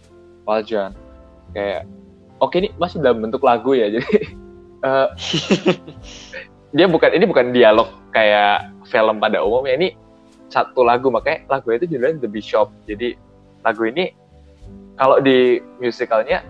Valjean 0.48 0.96
kayak 1.52 1.84
oke 2.40 2.56
ini 2.56 2.72
masih 2.80 3.04
dalam 3.04 3.20
bentuk 3.20 3.44
lagu 3.44 3.76
ya 3.76 3.92
jadi 3.96 4.10
uh, 4.88 5.08
dia 6.76 6.88
bukan 6.88 7.12
ini 7.12 7.26
bukan 7.28 7.52
dialog 7.52 7.92
kayak 8.16 8.72
film 8.88 9.20
pada 9.20 9.44
umumnya 9.44 9.76
ini 9.76 9.90
satu 10.48 10.88
lagu 10.88 11.12
makanya 11.12 11.44
lagu 11.52 11.74
itu 11.76 11.90
judulnya 11.90 12.24
The 12.24 12.30
Bishop 12.32 12.72
jadi 12.88 13.20
lagu 13.68 13.84
ini 13.84 14.16
kalau 14.96 15.20
di 15.20 15.60
musicalnya 15.84 16.46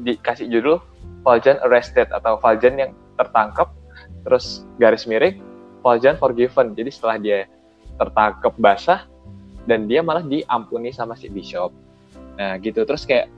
dikasih 0.00 0.46
judul 0.46 0.78
Valjean 1.26 1.58
Arrested 1.66 2.06
atau 2.14 2.38
Valjean 2.38 2.78
yang 2.78 2.92
tertangkap 3.18 3.74
terus 4.26 4.66
garis 4.76 5.04
miring 5.08 5.40
Valjean 5.80 6.16
Forgiven. 6.20 6.76
Jadi 6.76 6.90
setelah 6.92 7.16
dia 7.16 7.38
tertangkap 7.96 8.52
basah 8.56 9.04
dan 9.68 9.88
dia 9.88 10.00
malah 10.00 10.24
diampuni 10.24 10.92
sama 10.92 11.16
si 11.16 11.28
Bishop. 11.28 11.72
Nah 12.36 12.56
gitu. 12.60 12.84
Terus 12.84 13.04
kayak 13.04 13.28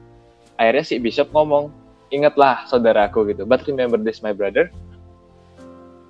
akhirnya 0.59 0.85
si 0.87 0.97
Bishop 1.03 1.31
ngomong 1.31 1.71
ingatlah 2.13 2.67
saudaraku 2.69 3.33
gitu. 3.33 3.43
But 3.49 3.65
remember 3.67 3.99
this 3.99 4.21
my 4.23 4.35
brother. 4.35 4.71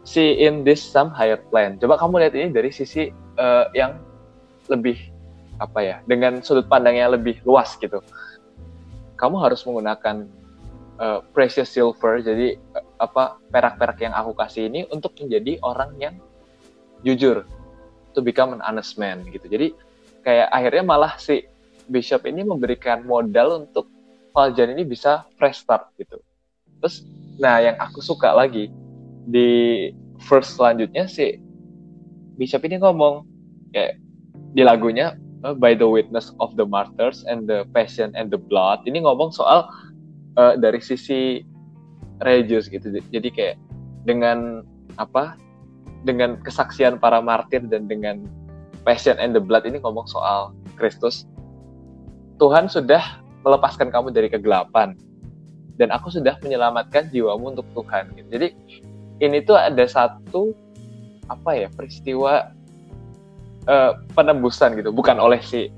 See 0.03 0.43
in 0.43 0.67
this 0.67 0.83
some 0.83 1.15
higher 1.15 1.39
plan. 1.39 1.79
Coba 1.79 1.95
kamu 1.95 2.27
lihat 2.27 2.35
ini 2.35 2.51
dari 2.51 2.75
sisi 2.75 3.15
uh, 3.39 3.71
yang 3.71 4.03
lebih 4.67 4.99
apa 5.63 5.79
ya 5.79 5.97
dengan 6.11 6.43
sudut 6.43 6.67
pandangnya 6.67 7.15
lebih 7.15 7.39
luas 7.47 7.79
gitu. 7.79 8.03
Kamu 9.15 9.39
harus 9.39 9.63
menggunakan 9.63 10.27
uh, 10.99 11.23
precious 11.31 11.71
silver. 11.71 12.19
Jadi 12.19 12.59
apa 13.03 13.43
perak-perak 13.51 13.99
yang 14.07 14.15
aku 14.15 14.39
kasih 14.39 14.71
ini 14.71 14.87
untuk 14.95 15.19
menjadi 15.19 15.59
orang 15.67 15.91
yang 15.99 16.15
jujur 17.03 17.43
to 18.15 18.23
become 18.23 18.55
an 18.55 18.63
honest 18.63 18.95
man 18.95 19.27
gitu 19.27 19.51
jadi 19.51 19.75
kayak 20.23 20.49
akhirnya 20.55 20.85
malah 20.87 21.19
si 21.19 21.43
Bishop 21.91 22.25
ini 22.25 22.47
memberikan 22.47 23.03
modal 23.03 23.67
untuk 23.67 23.91
Valjan 24.33 24.73
ini 24.73 24.89
bisa 24.89 25.29
fresh 25.37 25.61
start 25.61 25.93
gitu. 26.01 26.17
Terus, 26.81 27.05
nah 27.37 27.61
yang 27.61 27.77
aku 27.77 28.01
suka 28.01 28.33
lagi 28.33 28.73
di 29.29 29.91
first 30.25 30.57
selanjutnya 30.57 31.05
si 31.05 31.37
Bishop 32.41 32.65
ini 32.65 32.81
ngomong 32.81 33.29
kayak 33.77 34.01
di 34.57 34.65
lagunya 34.65 35.15
uh, 35.45 35.53
by 35.53 35.77
the 35.77 35.85
witness 35.85 36.33
of 36.41 36.57
the 36.57 36.65
martyrs 36.65 37.29
and 37.29 37.45
the 37.45 37.69
passion 37.77 38.11
and 38.17 38.33
the 38.33 38.41
blood 38.41 38.81
ini 38.89 39.05
ngomong 39.05 39.31
soal 39.31 39.69
uh, 40.41 40.57
dari 40.57 40.81
sisi 40.81 41.45
religius 42.23 42.71
gitu. 42.71 42.91
Jadi 42.91 43.29
kayak 43.31 43.57
dengan 44.07 44.67
apa? 44.97 45.39
Dengan 46.03 46.39
kesaksian 46.43 46.99
para 46.99 47.23
martir 47.23 47.63
dan 47.71 47.87
dengan 47.87 48.27
Passion 48.83 49.15
and 49.23 49.35
the 49.35 49.43
Blood 49.43 49.63
ini 49.67 49.79
ngomong 49.79 50.11
soal 50.11 50.51
Kristus. 50.75 51.27
Tuhan 52.43 52.67
sudah 52.67 53.23
melepaskan 53.47 53.95
kamu 53.95 54.11
dari 54.11 54.27
kegelapan 54.27 54.99
dan 55.79 55.95
aku 55.95 56.11
sudah 56.11 56.35
menyelamatkan 56.43 57.07
jiwamu 57.15 57.55
untuk 57.55 57.67
Tuhan. 57.75 58.11
Gitu. 58.19 58.29
Jadi 58.35 58.49
ini 59.23 59.39
tuh 59.47 59.55
ada 59.55 59.87
satu 59.87 60.51
apa 61.31 61.55
ya 61.55 61.69
peristiwa 61.71 62.51
uh, 63.71 63.93
penembusan 64.19 64.75
gitu, 64.75 64.91
bukan 64.91 65.23
oleh 65.23 65.39
si 65.39 65.71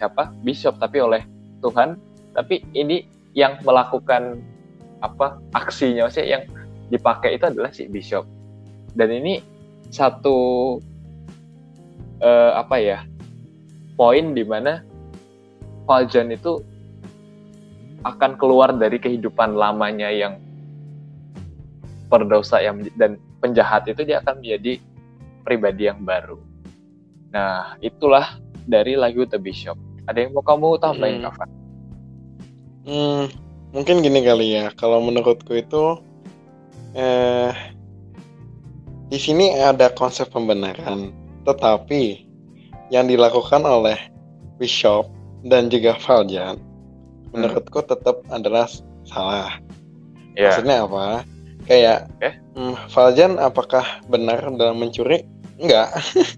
siapa 0.00 0.32
bishop 0.40 0.80
tapi 0.80 1.04
oleh 1.04 1.22
Tuhan. 1.60 2.00
Tapi 2.32 2.64
ini 2.72 3.08
yang 3.36 3.60
melakukan 3.64 4.40
apa 5.04 5.40
aksinya, 5.52 6.08
maksudnya 6.08 6.40
yang 6.40 6.44
dipakai 6.88 7.36
itu 7.36 7.44
adalah 7.48 7.70
si 7.74 7.90
bishop. 7.90 8.24
Dan 8.96 9.12
ini 9.12 9.42
satu 9.92 10.78
uh, 12.20 12.52
apa 12.56 12.76
ya 12.80 12.98
poin 13.94 14.32
di 14.32 14.44
mana 14.44 14.82
Valjean 15.86 16.34
itu 16.34 16.60
akan 18.02 18.38
keluar 18.38 18.74
dari 18.74 18.98
kehidupan 18.98 19.54
lamanya 19.54 20.10
yang 20.10 20.38
berdosa 22.06 22.62
yang 22.62 22.86
dan 22.94 23.18
penjahat 23.42 23.86
itu 23.90 24.06
dia 24.06 24.22
akan 24.22 24.42
menjadi 24.42 24.78
pribadi 25.42 25.90
yang 25.90 26.02
baru. 26.02 26.38
Nah, 27.34 27.74
itulah 27.82 28.38
dari 28.66 28.94
lagu 28.98 29.26
The 29.26 29.38
Bishop. 29.38 29.78
Ada 30.06 30.26
yang 30.26 30.38
mau 30.38 30.42
kamu 30.42 30.78
tambahin, 30.78 31.18
hmm. 31.18 31.24
Kava? 31.26 31.44
Hmm, 32.86 33.24
mungkin 33.76 34.00
gini 34.00 34.24
kali 34.24 34.56
ya. 34.56 34.72
Kalau 34.72 35.04
menurutku 35.04 35.52
itu 35.52 36.00
eh 36.96 37.52
di 39.12 39.18
sini 39.20 39.52
ada 39.60 39.92
konsep 39.92 40.32
pembenaran 40.32 41.12
tetapi 41.44 42.24
yang 42.88 43.06
dilakukan 43.06 43.62
oleh 43.62 44.00
Bishop 44.56 45.12
dan 45.44 45.68
juga 45.68 45.94
Valjan 46.00 46.56
hmm. 46.56 47.36
menurutku 47.36 47.84
tetap 47.84 48.24
adalah 48.32 48.64
salah. 49.04 49.60
Yeah. 50.32 50.56
Maksudnya 50.56 50.76
apa? 50.88 51.04
Kayak 51.68 51.98
okay. 52.16 52.32
hmm, 52.56 52.74
Valjan 52.90 53.32
apakah 53.36 53.84
benar 54.08 54.40
dalam 54.56 54.80
mencuri? 54.80 55.28
Enggak. 55.60 55.92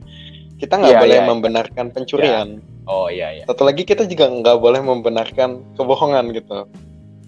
kita 0.61 0.75
nggak 0.75 0.95
yeah, 0.99 1.03
boleh 1.07 1.19
yeah, 1.23 1.29
membenarkan 1.31 1.87
pencurian. 1.95 2.49
Yeah. 2.59 2.89
Oh 2.89 3.07
iya 3.13 3.29
iya. 3.37 3.45
Satu 3.45 3.69
lagi 3.69 3.85
kita 3.85 4.09
juga 4.09 4.33
nggak 4.33 4.59
boleh 4.59 4.81
membenarkan 4.81 5.61
kebohongan 5.77 6.33
gitu. 6.33 6.67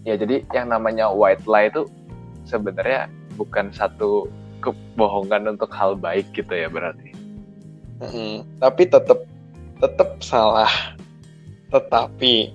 Ya 0.04 0.16
jadi 0.16 0.44
yang 0.56 0.72
namanya 0.72 1.12
white 1.12 1.44
lie 1.44 1.68
itu 1.68 1.84
sebenarnya 2.48 3.12
bukan 3.36 3.72
satu 3.72 4.28
kebohongan 4.60 5.56
untuk 5.56 5.72
hal 5.72 5.96
baik 5.96 6.28
gitu 6.32 6.52
ya 6.52 6.68
berarti. 6.68 7.12
Hmm, 8.00 8.44
tapi 8.60 8.88
tetap 8.88 9.24
tetap 9.80 10.20
salah. 10.24 10.70
Tetapi 11.68 12.52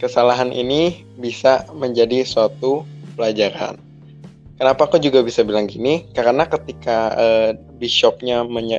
kesalahan 0.00 0.50
ini 0.54 1.04
bisa 1.18 1.66
menjadi 1.74 2.24
suatu 2.24 2.86
pelajaran. 3.18 3.76
Kenapa 4.60 4.88
aku 4.88 5.00
juga 5.00 5.24
bisa 5.24 5.40
bilang 5.40 5.68
gini? 5.68 6.04
Karena 6.12 6.44
ketika 6.44 7.16
uh, 7.16 7.50
bishopnya 7.80 8.44
menye 8.44 8.76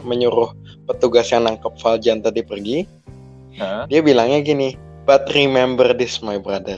menyuruh 0.00 0.54
petugas 0.88 1.28
yang 1.28 1.44
nangkep 1.44 1.74
Valjan 1.84 2.24
tadi 2.24 2.40
pergi, 2.40 2.88
huh? 3.60 3.84
dia 3.90 4.00
bilangnya 4.00 4.40
gini, 4.40 4.72
but 5.08 5.24
remember 5.32 5.96
this 5.96 6.20
my 6.20 6.36
brother. 6.36 6.76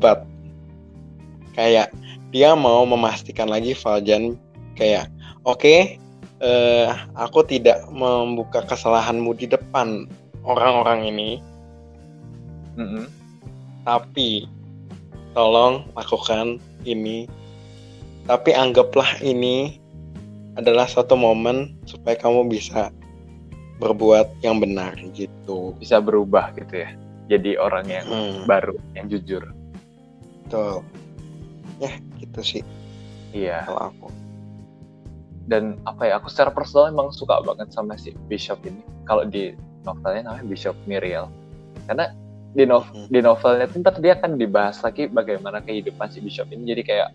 But 0.00 0.24
kayak 1.52 1.92
dia 2.32 2.56
mau 2.56 2.88
memastikan 2.88 3.52
lagi 3.52 3.76
Valjan 3.76 4.40
kayak 4.74 5.12
oke 5.44 5.60
okay, 5.60 6.00
uh, 6.40 6.88
eh, 6.88 6.90
aku 7.14 7.44
tidak 7.46 7.84
membuka 7.92 8.64
kesalahanmu 8.64 9.36
di 9.38 9.46
depan 9.46 10.08
orang-orang 10.42 11.06
ini 11.14 11.30
mm 12.74 12.82
-hmm. 12.82 13.06
tapi 13.86 14.50
tolong 15.30 15.86
lakukan 15.94 16.58
ini 16.82 17.30
tapi 18.26 18.50
anggaplah 18.50 19.22
ini 19.22 19.78
adalah 20.58 20.90
satu 20.90 21.14
momen 21.14 21.78
supaya 21.86 22.18
kamu 22.18 22.50
bisa 22.50 22.90
berbuat 23.84 24.40
yang 24.40 24.64
benar 24.64 24.96
gitu. 25.12 25.76
Bisa 25.76 26.00
berubah 26.00 26.56
gitu 26.56 26.80
ya. 26.80 26.96
Jadi 27.28 27.60
orang 27.60 27.84
yang 27.84 28.06
hmm. 28.08 28.48
baru 28.48 28.76
yang 28.96 29.12
jujur. 29.12 29.44
Betul. 30.44 30.80
Ya 31.76 31.92
gitu 32.16 32.40
sih. 32.40 32.62
Iya. 33.36 33.68
Kalau 33.68 33.92
aku. 33.92 34.08
Dan 35.44 35.76
apa 35.84 36.08
ya 36.08 36.16
aku 36.16 36.32
secara 36.32 36.48
personal 36.48 36.88
emang 36.88 37.12
suka 37.12 37.44
banget 37.44 37.68
sama 37.76 38.00
si 38.00 38.16
Bishop 38.32 38.64
ini. 38.64 38.80
Kalau 39.04 39.28
di 39.28 39.52
novelnya 39.84 40.32
namanya 40.32 40.48
Bishop 40.48 40.72
Miriel 40.88 41.28
karena 41.84 42.16
di 42.56 42.64
novel 42.64 43.04
hmm. 43.04 43.12
di 43.12 43.20
novelnya 43.20 43.66
tuh 43.68 43.78
ntar 43.84 44.00
dia 44.00 44.16
akan 44.16 44.40
dibahas 44.40 44.80
lagi 44.80 45.04
bagaimana 45.12 45.60
kehidupan 45.60 46.08
si 46.08 46.24
Bishop 46.24 46.48
ini. 46.48 46.72
Jadi 46.72 46.82
kayak 46.88 47.08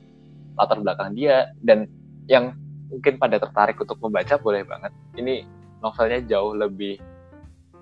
latar 0.53 0.77
belakang 0.77 1.17
dia. 1.17 1.49
Dan 1.57 1.89
yang 2.29 2.53
mungkin 2.93 3.17
pada 3.17 3.41
tertarik 3.41 3.81
untuk 3.81 3.97
membaca 3.97 4.37
boleh 4.37 4.61
banget. 4.61 4.93
Ini 5.17 5.58
novelnya 5.79 6.19
jauh 6.27 6.55
lebih 6.55 6.99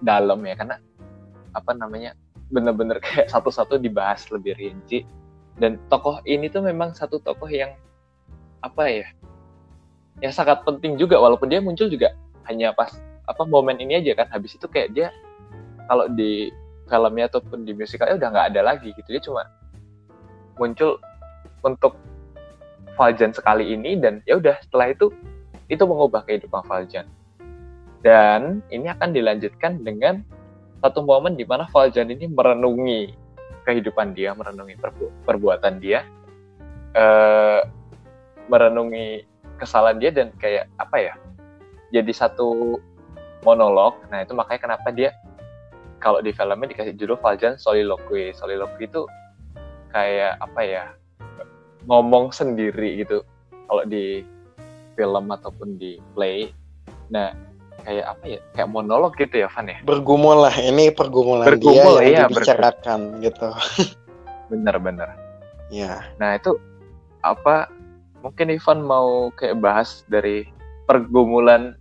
dalam 0.02 0.46
ya 0.46 0.54
karena 0.54 0.78
apa 1.54 1.72
namanya 1.74 2.14
bener-bener 2.54 3.02
kayak 3.04 3.28
satu-satu 3.34 3.82
dibahas 3.82 4.28
lebih 4.32 4.56
rinci. 4.58 5.04
Dan 5.58 5.82
tokoh 5.90 6.22
ini 6.30 6.54
tuh 6.54 6.62
memang 6.62 6.94
satu 6.94 7.18
tokoh 7.18 7.50
yang 7.50 7.74
apa 8.62 8.84
ya 8.90 9.08
yang 10.22 10.34
sangat 10.34 10.62
penting 10.66 10.98
juga 10.98 11.18
walaupun 11.18 11.50
dia 11.50 11.62
muncul 11.62 11.90
juga 11.90 12.14
hanya 12.50 12.74
pas 12.74 12.94
apa 13.26 13.42
momen 13.46 13.82
ini 13.82 13.98
aja 13.98 14.14
kan. 14.14 14.30
Habis 14.30 14.58
itu 14.58 14.70
kayak 14.70 14.94
dia 14.94 15.10
kalau 15.90 16.06
di 16.14 16.54
filmnya 16.88 17.26
ataupun 17.28 17.66
di 17.66 17.74
musikalnya 17.74 18.22
udah 18.22 18.30
nggak 18.30 18.48
ada 18.54 18.62
lagi 18.62 18.94
gitu. 18.94 19.10
Dia 19.10 19.22
cuma 19.26 19.50
muncul 20.62 21.02
untuk 21.66 21.98
Valjan 22.98 23.30
sekali 23.30 23.78
ini 23.78 23.94
dan 23.98 24.26
ya 24.26 24.42
udah 24.42 24.58
setelah 24.62 24.90
itu 24.90 25.14
itu 25.70 25.84
mengubah 25.86 26.26
kehidupan 26.26 26.66
Valjan 26.66 27.06
dan 28.06 28.62
ini 28.70 28.90
akan 28.92 29.14
dilanjutkan 29.14 29.82
dengan 29.82 30.22
satu 30.82 31.02
momen 31.02 31.34
di 31.34 31.46
mana 31.46 31.66
Valjan 31.70 32.14
ini 32.14 32.30
merenungi 32.30 33.14
kehidupan 33.66 34.14
dia 34.14 34.32
merenungi 34.38 34.78
perbu 34.78 35.26
perbuatan 35.26 35.82
dia 35.82 36.06
uh, 36.96 37.66
merenungi 38.48 39.26
kesalahan 39.58 39.98
dia 39.98 40.12
dan 40.14 40.32
kayak 40.38 40.70
apa 40.78 40.98
ya 41.02 41.14
jadi 41.92 42.12
satu 42.14 42.78
monolog 43.42 43.98
nah 44.14 44.22
itu 44.22 44.38
makanya 44.38 44.70
kenapa 44.70 44.90
dia 44.94 45.12
kalau 45.98 46.22
di 46.22 46.30
filmnya 46.34 46.70
dikasih 46.70 46.94
judul 46.98 47.18
Valjean 47.18 47.58
Soliloquy. 47.58 48.34
Soliloquy 48.38 48.86
itu 48.86 49.06
kayak 49.94 50.38
apa 50.42 50.62
ya? 50.64 50.86
ngomong 51.88 52.36
sendiri 52.36 53.00
gitu. 53.00 53.24
Kalau 53.48 53.84
di 53.88 54.20
film 55.00 55.26
ataupun 55.32 55.80
di 55.80 55.96
play. 56.12 56.52
Nah, 57.08 57.32
kayak 57.88 58.06
apa 58.12 58.24
ya? 58.28 58.40
Kayak 58.52 58.70
monolog 58.76 59.16
gitu 59.16 59.36
ya, 59.40 59.48
Van 59.48 59.72
ya? 59.72 59.80
Bergumul 59.88 60.44
lah. 60.44 60.52
Ini 60.52 60.92
pergumulan 60.92 61.48
Bergumul, 61.48 62.04
dia 62.04 62.04
yang 62.04 62.12
iya, 62.12 62.24
dibicarakan 62.28 63.00
gitu. 63.24 63.48
Bener-bener. 64.52 65.16
Ya. 65.72 66.04
Nah, 66.20 66.36
itu 66.36 66.60
apa? 67.24 67.72
Mungkin 68.20 68.52
Ivan 68.52 68.84
mau 68.84 69.32
kayak 69.40 69.64
bahas 69.64 70.04
dari 70.12 70.44
pergumulan 70.84 71.80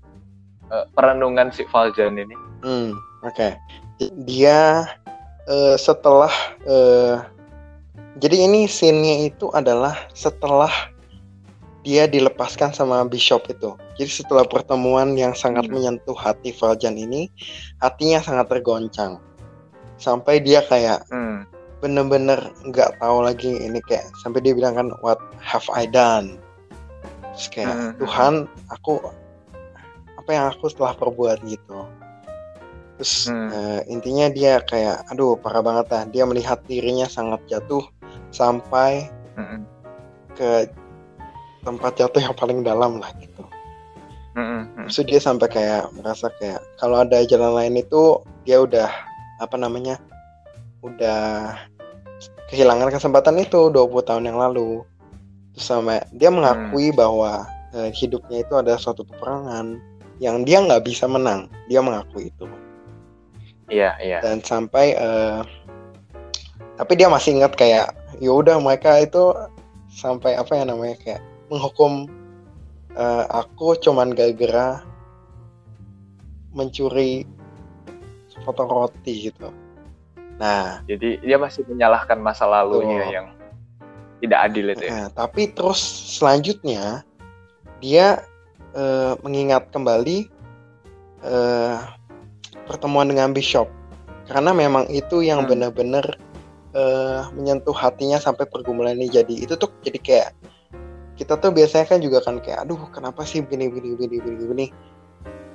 eh, 0.70 0.86
perenungan 0.94 1.50
si 1.50 1.66
Valjean 1.66 2.14
ini. 2.14 2.36
Hmm, 2.62 2.94
oke. 3.26 3.58
Dia 4.30 4.86
eh, 5.50 5.74
setelah 5.74 6.30
eh, 6.66 7.18
jadi 8.22 8.46
ini 8.46 8.70
scene-nya 8.70 9.28
itu 9.28 9.50
adalah 9.52 10.06
setelah 10.14 10.70
dia 11.86 12.06
dilepaskan 12.10 12.74
sama 12.74 13.02
Bishop 13.06 13.46
itu. 13.50 13.74
Jadi 13.96 14.10
setelah 14.12 14.44
pertemuan 14.44 15.16
yang 15.16 15.32
sangat 15.32 15.66
Hmm. 15.66 15.76
menyentuh 15.76 16.12
hati 16.12 16.52
Valjean 16.52 16.96
ini, 16.96 17.32
hatinya 17.80 18.20
sangat 18.20 18.52
tergoncang. 18.52 19.16
Sampai 19.96 20.44
dia 20.44 20.60
kayak 20.60 21.08
Hmm. 21.08 21.48
bener-bener 21.76 22.40
nggak 22.64 23.00
tahu 23.00 23.20
lagi 23.20 23.52
ini 23.52 23.80
kayak 23.84 24.08
sampai 24.20 24.40
dia 24.40 24.56
bilang 24.56 24.76
kan 24.76 24.88
what 25.04 25.20
have 25.38 25.64
I 25.72 25.84
done 25.84 26.40
Terus 27.36 27.46
kayak 27.52 27.76
Hmm. 27.76 27.92
Tuhan 28.00 28.34
aku 28.72 28.92
apa 30.16 30.30
yang 30.32 30.48
aku 30.48 30.72
telah 30.72 30.96
perbuat 30.96 31.44
gitu 31.44 31.84
terus 32.96 33.28
Hmm. 33.28 33.52
eh, 33.52 33.80
intinya 33.92 34.32
dia 34.32 34.64
kayak 34.64 35.04
aduh 35.12 35.36
parah 35.36 35.60
banget 35.60 35.86
lah 35.92 36.02
dia 36.08 36.24
melihat 36.24 36.64
dirinya 36.64 37.04
sangat 37.06 37.44
jatuh 37.44 37.84
sampai 38.32 39.12
Mm-mm. 39.36 39.60
ke 40.32 40.72
tempat 41.60 41.92
jatuh 42.00 42.24
yang 42.24 42.32
paling 42.32 42.64
dalam 42.64 42.96
lah 42.96 43.12
gitu 43.20 43.35
Terus 44.36 44.98
dia 45.08 45.20
sampai 45.20 45.48
kayak 45.48 45.90
merasa 45.96 46.28
kayak 46.36 46.60
kalau 46.76 47.00
ada 47.00 47.24
jalan 47.24 47.56
lain 47.56 47.80
itu 47.80 48.20
dia 48.44 48.60
udah 48.60 48.88
apa 49.40 49.56
namanya 49.56 49.96
udah 50.84 51.56
kehilangan 52.52 52.92
kesempatan 52.92 53.40
itu 53.40 53.72
20 53.72 54.08
tahun 54.08 54.28
yang 54.28 54.36
lalu. 54.36 54.84
Terus 55.56 55.66
sampai 55.66 56.04
dia 56.12 56.28
mengakui 56.28 56.92
bahwa 56.92 57.48
eh, 57.72 57.88
hidupnya 57.96 58.44
itu 58.44 58.54
ada 58.60 58.76
suatu 58.76 59.02
peperangan 59.08 59.80
yang 60.20 60.44
dia 60.44 60.60
nggak 60.60 60.84
bisa 60.84 61.08
menang. 61.08 61.48
Dia 61.72 61.80
mengakui 61.80 62.28
itu 62.28 62.44
Iya, 63.66 63.98
iya. 63.98 64.22
dan 64.22 64.38
sampai 64.46 64.94
eh, 64.94 65.42
tapi 66.78 66.92
dia 66.94 67.10
masih 67.10 67.34
ingat 67.40 67.58
kayak 67.58 67.90
ya 68.22 68.30
udah 68.30 68.62
mereka 68.62 69.02
itu 69.02 69.34
sampai 69.90 70.38
apa 70.38 70.54
ya 70.54 70.64
namanya 70.68 70.94
kayak 71.02 71.22
menghukum 71.50 72.06
eh, 72.96 73.24
aku 73.30 73.76
cuman 73.78 74.16
gara-gara 74.16 74.80
mencuri 76.56 77.28
potong 78.44 78.68
roti 78.68 79.32
gitu. 79.32 79.48
Nah, 80.36 80.84
Jadi 80.84 81.24
dia 81.24 81.40
masih 81.40 81.64
menyalahkan 81.64 82.20
masa 82.20 82.44
lalunya 82.44 83.00
Betul. 83.00 83.16
yang 83.16 83.26
tidak 84.20 84.40
adil 84.48 84.66
itu 84.72 84.84
ya. 84.88 84.90
nah, 84.92 85.08
tapi 85.12 85.52
terus 85.52 85.80
selanjutnya 86.16 87.04
dia 87.84 88.24
eh, 88.72 89.12
mengingat 89.20 89.68
kembali 89.72 90.28
eh, 91.24 91.76
pertemuan 92.64 93.08
dengan 93.08 93.32
Bishop 93.36 93.68
karena 94.28 94.56
memang 94.56 94.88
itu 94.88 95.20
yang 95.20 95.44
Hmm. 95.44 95.52
benar-benar 95.52 96.16
eh, 96.76 97.20
menyentuh 97.36 97.76
hatinya 97.76 98.16
sampai 98.20 98.48
pergumulan 98.48 98.96
ini 98.96 99.08
jadi 99.12 99.34
itu 99.48 99.56
tuh 99.56 99.68
jadi 99.84 99.98
kayak 100.00 100.28
kita 101.16 101.34
tuh 101.36 101.50
biasanya 101.50 101.88
kan 101.88 101.98
juga 101.98 102.20
kan 102.20 102.38
kayak 102.38 102.64
aduh 102.64 102.78
kenapa 102.92 103.24
sih 103.24 103.40
begini 103.40 103.72
begini 103.72 103.96
begini 103.96 104.16
begini 104.20 104.36
begini 104.46 104.66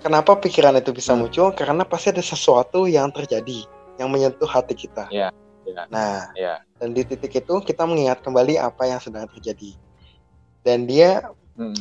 kenapa 0.02 0.34
pikiran 0.36 0.74
itu 0.76 0.89
bisa 0.91 1.13
Hmm. 1.13 1.26
muncul 1.26 1.54
karena 1.54 1.86
pasti 1.86 2.10
ada 2.10 2.21
sesuatu 2.21 2.89
yang 2.89 3.13
terjadi 3.13 3.63
yang 4.02 4.10
menyentuh 4.10 4.50
hati 4.50 4.74
kita 4.74 5.06
Iya, 5.13 5.30
iya. 5.63 5.82
nah 5.93 6.34
Iya. 6.34 6.65
dan 6.82 6.91
di 6.91 7.06
titik 7.06 7.38
itu 7.38 7.54
kita 7.62 7.86
mengingat 7.86 8.26
kembali 8.26 8.58
apa 8.58 8.89
yang 8.89 8.97
sedang 8.97 9.30
terjadi 9.30 9.78
dan 10.65 10.89
dia 10.89 11.30
Hmm. 11.54 11.78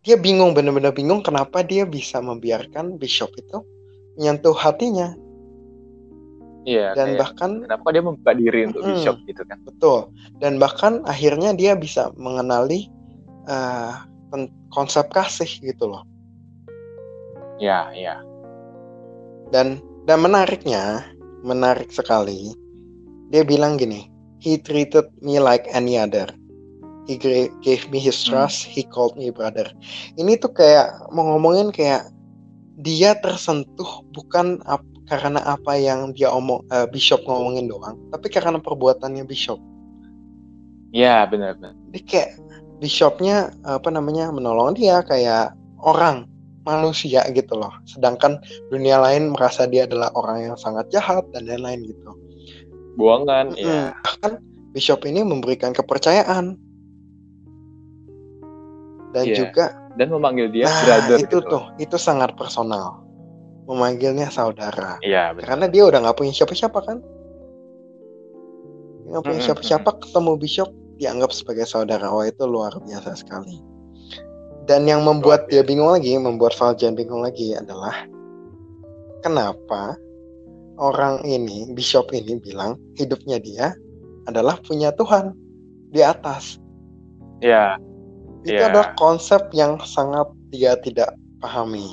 dia 0.00 0.16
bingung 0.16 0.56
benar-benar 0.56 0.96
bingung 0.96 1.20
kenapa 1.20 1.60
dia 1.60 1.84
bisa 1.84 2.24
membiarkan 2.24 2.96
Bishop 2.96 3.28
itu 3.36 3.60
menyentuh 4.16 4.56
hatinya 4.56 5.12
Iya, 6.60 6.92
dan 6.92 7.16
kayak, 7.16 7.20
bahkan 7.24 7.50
kenapa 7.64 7.88
dia 7.88 8.02
membuka 8.04 8.32
diri 8.36 8.68
untuk 8.68 8.84
Mm-mm. 8.84 8.92
bishop 9.00 9.16
gitu 9.24 9.42
kan? 9.48 9.58
betul 9.64 10.12
dan 10.44 10.60
bahkan 10.60 11.00
akhirnya 11.08 11.56
dia 11.56 11.72
bisa 11.72 12.12
mengenali 12.20 12.84
pen- 14.28 14.52
konsep 14.68 15.08
kasih 15.10 15.48
gitu 15.60 15.86
loh 15.86 16.04
Iya, 17.60 17.92
iya. 17.92 18.16
dan 19.52 19.76
dan 20.08 20.18
menariknya 20.24 21.04
menarik 21.44 21.92
sekali 21.92 22.56
dia 23.28 23.44
bilang 23.44 23.76
gini 23.76 24.08
he 24.40 24.56
treated 24.56 25.04
me 25.20 25.36
like 25.36 25.68
any 25.70 26.00
other 26.00 26.24
he 27.04 27.20
gave 27.60 27.84
me 27.90 28.00
his 28.00 28.16
Hmm. 28.24 28.32
trust 28.44 28.64
he 28.64 28.80
called 28.80 29.12
me 29.14 29.28
brother 29.28 29.68
ini 30.16 30.40
tuh 30.40 30.52
kayak 30.52 30.88
mau 31.12 31.36
ngomongin 31.36 31.68
kayak 31.68 32.08
dia 32.80 33.12
tersentuh 33.18 34.00
bukan 34.10 34.56
ap- 34.64 34.86
karena 35.04 35.42
apa 35.42 35.74
yang 35.74 36.14
dia 36.14 36.30
omong 36.30 36.62
eh, 36.70 36.86
bishop 36.88 37.20
ngomongin 37.26 37.66
doang 37.66 37.98
tapi 38.08 38.30
karena 38.30 38.56
perbuatannya 38.56 39.26
bishop 39.26 39.58
Iya, 40.90 41.22
benar 41.30 41.54
benar. 41.54 41.74
dia 41.94 42.02
kayak 42.02 42.30
bishopnya 42.80 43.52
apa 43.62 43.92
namanya 43.92 44.32
menolong 44.32 44.72
dia 44.72 45.04
kayak 45.04 45.52
orang 45.84 46.24
manusia 46.64 47.24
gitu 47.32 47.56
loh 47.56 47.72
sedangkan 47.84 48.40
dunia 48.68 49.00
lain 49.00 49.32
merasa 49.32 49.64
dia 49.64 49.84
adalah 49.88 50.12
orang 50.16 50.52
yang 50.52 50.56
sangat 50.56 50.88
jahat 50.88 51.24
dan 51.32 51.44
lain-lain 51.48 51.84
gitu 51.86 52.12
Buangan, 52.98 53.54
Mm-mm. 53.54 53.60
iya. 53.64 53.96
bahkan 53.96 54.42
bishop 54.72 55.04
ini 55.08 55.24
memberikan 55.24 55.72
kepercayaan 55.72 56.58
dan 59.10 59.24
Iya. 59.26 59.36
juga 59.46 59.66
Dan 59.98 60.08
memanggil 60.14 60.48
dia 60.52 60.68
nah 60.70 60.80
brother 60.86 61.18
itu 61.18 61.38
gitu. 61.40 61.48
tuh 61.50 61.62
itu 61.80 61.96
sangat 61.98 62.32
personal 62.36 63.02
memanggilnya 63.66 64.28
saudara 64.30 64.98
Iya, 65.02 65.34
benar. 65.34 65.46
karena 65.46 65.66
dia 65.70 65.82
udah 65.86 65.98
nggak 66.02 66.16
punya 66.18 66.32
siapa-siapa 66.34 66.78
kan 66.82 66.98
nggak 69.10 69.22
punya 69.26 69.40
siapa-siapa 69.42 69.90
ketemu 69.98 70.32
bishop 70.38 70.70
dianggap 71.00 71.32
sebagai 71.32 71.64
saudara 71.64 72.12
wah 72.12 72.28
itu 72.28 72.44
luar 72.44 72.76
biasa 72.84 73.16
sekali 73.16 73.58
dan 74.68 74.84
yang 74.84 75.02
membuat 75.02 75.48
dia 75.48 75.64
bingung 75.64 75.90
lagi 75.90 76.14
membuat 76.20 76.52
Valjean 76.54 76.92
bingung 76.94 77.24
lagi 77.24 77.56
adalah 77.56 78.04
kenapa 79.24 79.96
orang 80.76 81.24
ini 81.24 81.72
bishop 81.72 82.12
ini 82.12 82.36
bilang 82.38 82.76
hidupnya 83.00 83.40
dia 83.40 83.72
adalah 84.28 84.60
punya 84.62 84.92
Tuhan 84.94 85.32
di 85.90 86.04
atas 86.04 86.60
Iya, 87.40 87.80
itu 88.44 88.52
Iya. 88.60 88.68
adalah 88.68 88.92
konsep 89.00 89.48
yang 89.56 89.80
sangat 89.80 90.28
dia 90.52 90.76
tidak 90.76 91.16
pahami 91.40 91.88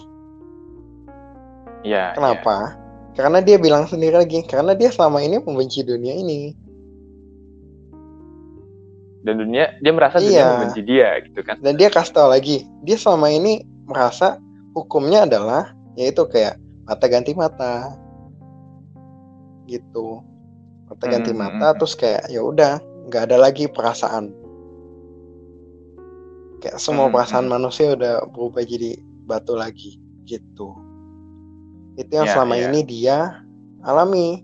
iya. 1.87 2.11
Kenapa? 2.11 2.75
Karena 3.15 3.41
dia 3.41 3.57
bilang 3.57 3.89
sendiri 3.89 4.13
lagi, 4.13 4.45
karena 4.45 4.77
dia 4.77 4.93
selama 4.93 5.23
ini 5.23 5.41
membenci 5.41 5.81
dunia 5.81 6.13
ini. 6.13 6.53
Dan 9.27 9.43
dunia 9.43 9.75
dia 9.83 9.91
merasa 9.91 10.23
dunia 10.23 10.39
Iya. 10.39 10.47
membenci 10.55 10.81
dia 10.87 11.09
gitu 11.19 11.43
kan. 11.43 11.59
Dan 11.59 11.75
dia 11.75 11.91
kasih 11.91 12.15
tahu 12.15 12.31
lagi, 12.31 12.63
dia 12.87 12.95
selama 12.95 13.27
ini 13.27 13.59
merasa 13.83 14.39
hukumnya 14.71 15.27
adalah 15.27 15.75
yaitu 15.99 16.23
kayak 16.31 16.55
mata 16.87 17.05
ganti 17.11 17.35
mata. 17.35 17.91
Gitu. 19.67 20.23
Mata 20.87 21.03
ganti 21.05 21.35
Hmm, 21.35 21.43
mata 21.43 21.75
hmm, 21.75 21.77
terus 21.83 21.93
kayak 21.93 22.31
ya 22.31 22.39
udah, 22.39 22.79
nggak 23.11 23.27
ada 23.27 23.35
lagi 23.35 23.67
perasaan. 23.67 24.31
Kayak 26.57 26.79
semua 26.79 27.11
Hmm, 27.11 27.13
perasaan 27.13 27.45
hmm. 27.45 27.53
manusia 27.53 27.93
udah 27.93 28.23
berubah 28.31 28.63
jadi 28.63 28.95
batu 29.27 29.53
lagi 29.53 29.99
gitu. 30.23 30.71
Itu 31.99 32.11
yang 32.15 32.31
Ya, 32.31 32.33
selama 32.33 32.55
ya. 32.55 32.71
ini 32.71 32.79
dia 32.81 33.17
alami, 33.83 34.39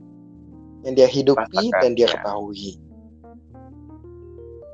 yang 0.84 0.94
dia 0.94 1.08
hidupi 1.08 1.72
Rasakan, 1.72 1.80
dan 1.80 1.92
dia 1.96 2.12
ya. 2.12 2.20
ketahui. 2.20 2.76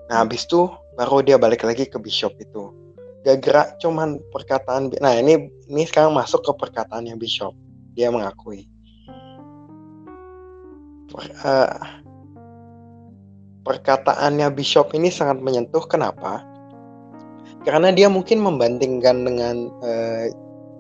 Nah, 0.10 0.26
habis 0.26 0.50
itu 0.50 0.66
baru 0.98 1.22
dia 1.22 1.38
balik 1.38 1.62
lagi 1.62 1.86
ke 1.86 2.02
bishop 2.02 2.34
itu. 2.42 2.74
Gak 3.22 3.46
gerak 3.46 3.68
cuman 3.78 4.18
perkataan. 4.34 4.90
Nah, 4.98 5.14
ini 5.22 5.54
ini 5.70 5.86
sekarang 5.86 6.18
masuk 6.18 6.42
ke 6.42 6.52
perkataan 6.58 7.06
yang 7.06 7.22
bishop. 7.22 7.54
Dia 7.94 8.10
mengakui. 8.10 8.66
Per- 11.14 11.38
eh, 11.46 11.78
perkataannya 13.62 14.50
bishop 14.50 14.98
ini 14.98 15.14
sangat 15.14 15.38
menyentuh. 15.46 15.86
Kenapa? 15.86 16.42
Karena 17.62 17.94
dia 17.94 18.10
mungkin 18.10 18.42
membandingkan 18.42 19.30
dengan 19.30 19.56
eh, 19.86 20.34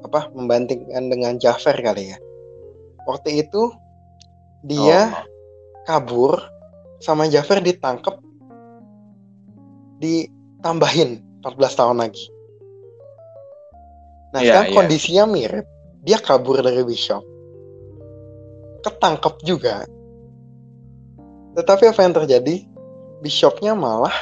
apa? 0.09 0.33
Membandingkan 0.33 1.11
dengan 1.11 1.37
Jafar 1.37 1.77
kali 1.77 2.15
ya. 2.15 2.17
Waktu 3.05 3.45
itu 3.45 3.69
dia 4.65 5.13
Oh, 5.13 5.23
kabur 5.85 6.39
sama 6.99 7.29
Jafar 7.29 7.63
ditangkap 7.63 8.19
ditambahin 9.99 11.19
14 11.43 11.79
tahun 11.79 11.97
lagi. 12.03 12.25
Nah, 14.33 14.41
Iya, 14.41 14.47
sekarang 14.53 14.69
iya. 14.69 14.75
kondisinya 14.77 15.23
mirip. 15.25 15.65
Dia 16.05 16.17
kabur 16.21 16.63
dari 16.63 16.81
Bishop. 16.87 17.21
Ketangkep 18.85 19.35
juga. 19.43 19.83
Tetapi 21.59 21.83
apa 21.91 21.99
yang 22.05 22.15
terjadi? 22.15 22.55
Bishopnya 23.19 23.75
malah 23.75 24.15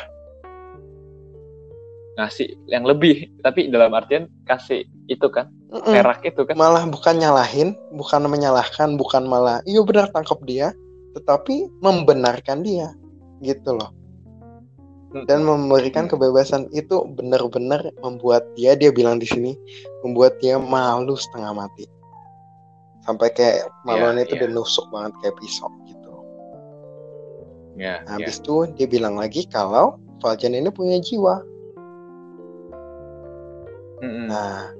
ngasih 2.17 2.49
yang 2.65 2.81
lebih, 2.81 3.29
tapi 3.45 3.69
dalam 3.69 3.93
artian 3.93 4.25
kasih 4.49 4.89
itu 5.05 5.29
kan, 5.29 5.53
mm-mm, 5.69 5.93
perak 5.93 6.25
itu 6.25 6.41
kan. 6.49 6.57
malah 6.57 6.81
bukan 6.89 7.13
nyalahin, 7.13 7.77
bukan 7.93 8.25
menyalahkan, 8.25 8.97
bukan 8.97 9.29
malah 9.29 9.61
iya 9.69 9.85
benar 9.85 10.09
tangkap 10.09 10.41
dia, 10.49 10.73
tetapi 11.13 11.69
membenarkan 11.77 12.65
dia, 12.65 12.89
gitu 13.45 13.77
loh. 13.77 13.93
Dan 15.07 15.47
memberikan 15.47 16.05
Hmm. 16.05 16.19
kebebasan 16.19 16.67
itu 16.75 17.07
benar-benar 17.15 17.95
membuat 18.03 18.43
dia, 18.59 18.75
dia 18.75 18.91
bilang 18.91 19.23
di 19.23 19.27
sini, 19.27 19.55
membuat 20.03 20.35
dia 20.43 20.59
malu 20.59 21.15
setengah 21.15 21.55
mati. 21.55 21.87
Sampai 23.07 23.31
kayak 23.31 23.71
maluannya 23.87 24.27
itu 24.27 24.35
iya. 24.35 24.43
udah 24.43 24.49
nusuk 24.51 24.85
banget 24.91 25.15
kayak 25.23 25.35
pisau 25.39 25.71
gitu. 25.87 26.11
Ya, 27.79 28.03
Nah, 28.03 28.19
ya. 28.19 28.19
habis 28.19 28.43
itu 28.43 28.67
dia 28.75 28.87
bilang 28.89 29.15
lagi 29.15 29.47
kalau 29.47 29.95
Valjean 30.19 30.57
ini 30.59 30.67
punya 30.67 30.99
jiwa. 30.99 31.39
Mm-mm. 34.03 34.27
Nah, 34.27 34.75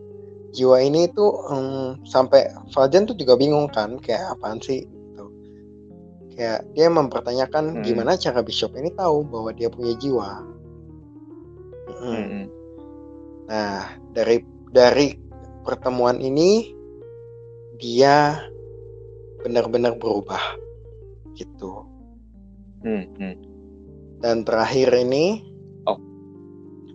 jiwa 0.52 0.84
ini 0.84 1.08
tuh 1.16 1.40
em, 1.48 1.96
sampai 2.04 2.52
Valjean 2.76 3.08
tuh 3.08 3.16
juga 3.16 3.40
bingung 3.40 3.72
kan, 3.72 3.96
kayak 4.04 4.36
apaan 4.36 4.60
sih? 4.60 4.84
Kayak 6.38 6.70
dia 6.78 6.88
mempertanyakan 6.94 7.82
Hmm. 7.82 7.84
gimana 7.84 8.14
cara 8.14 8.46
Bishop 8.46 8.78
ini 8.78 8.94
tahu 8.94 9.26
bahwa 9.26 9.50
dia 9.58 9.74
punya 9.74 9.98
jiwa. 9.98 10.46
Mm-mm. 11.90 12.14
Mm-mm. 12.14 12.46
Nah, 13.50 13.90
dari 14.14 14.46
dari 14.70 15.18
pertemuan 15.66 16.22
ini 16.22 16.78
dia 17.82 18.38
benar-benar 19.42 19.98
berubah 19.98 20.42
gitu. 21.34 21.90
Hmm, 22.86 23.10
hmm. 23.18 23.36
Dan 24.22 24.46
terakhir 24.46 24.94
ini, 24.94 25.42
Oh. 25.90 25.98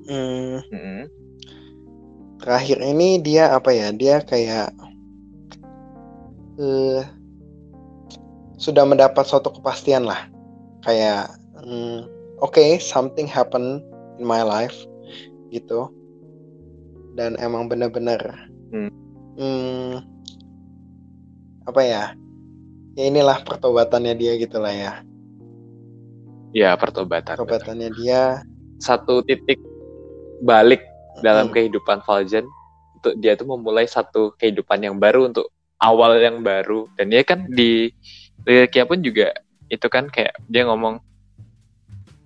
hmm, 0.07 0.59
Mm-mm. 0.71 1.03
terakhir 2.39 2.79
ini 2.79 3.19
dia 3.19 3.55
apa 3.59 3.75
ya? 3.75 3.91
Dia 3.91 4.23
kayak 4.23 4.71
eh, 6.63 7.03
sudah 8.63 8.87
mendapat 8.87 9.27
suatu 9.27 9.51
kepastian 9.51 10.07
lah. 10.07 10.31
Kayak 10.87 11.35
hmm, 11.59 12.07
oke, 12.39 12.79
something 12.79 13.27
happen 13.27 13.83
in 14.17 14.25
my 14.25 14.47
life 14.47 14.79
gitu. 15.51 15.91
Dan 17.19 17.35
emang 17.43 17.67
benar-benar 17.67 18.49
Hmm. 18.73 18.89
hmm, 19.37 20.01
apa 21.69 21.83
ya? 21.85 22.05
Ya 22.97 23.05
inilah 23.05 23.45
pertobatannya 23.45 24.17
dia 24.17 24.33
gitu 24.41 24.57
lah 24.57 24.73
ya. 24.73 24.93
Ya, 26.57 26.73
pertobatan. 26.81 27.37
betul. 27.37 27.45
Pertobatannya 27.45 27.93
dia 28.01 28.41
Satu 28.81 29.21
titik 29.29 29.61
balik 30.43 30.83
dalam 31.21 31.53
hmm, 31.53 31.55
kehidupan 31.55 32.01
Valjean 32.03 32.49
untuk 32.99 33.15
dia 33.21 33.37
tuh 33.37 33.47
memulai 33.47 33.85
satu 33.85 34.35
kehidupan 34.41 34.83
yang 34.83 34.97
baru 34.97 35.31
untuk 35.31 35.53
awal 35.83 36.19
yang 36.19 36.41
baru 36.41 36.87
dan 36.95 37.11
dia 37.11 37.23
kan 37.27 37.47
di 37.51 37.91
liriknya 38.47 38.85
pun 38.87 38.99
juga 39.03 39.33
itu 39.71 39.87
kan 39.89 40.11
kayak 40.11 40.37
dia 40.51 40.67
ngomong 40.67 41.01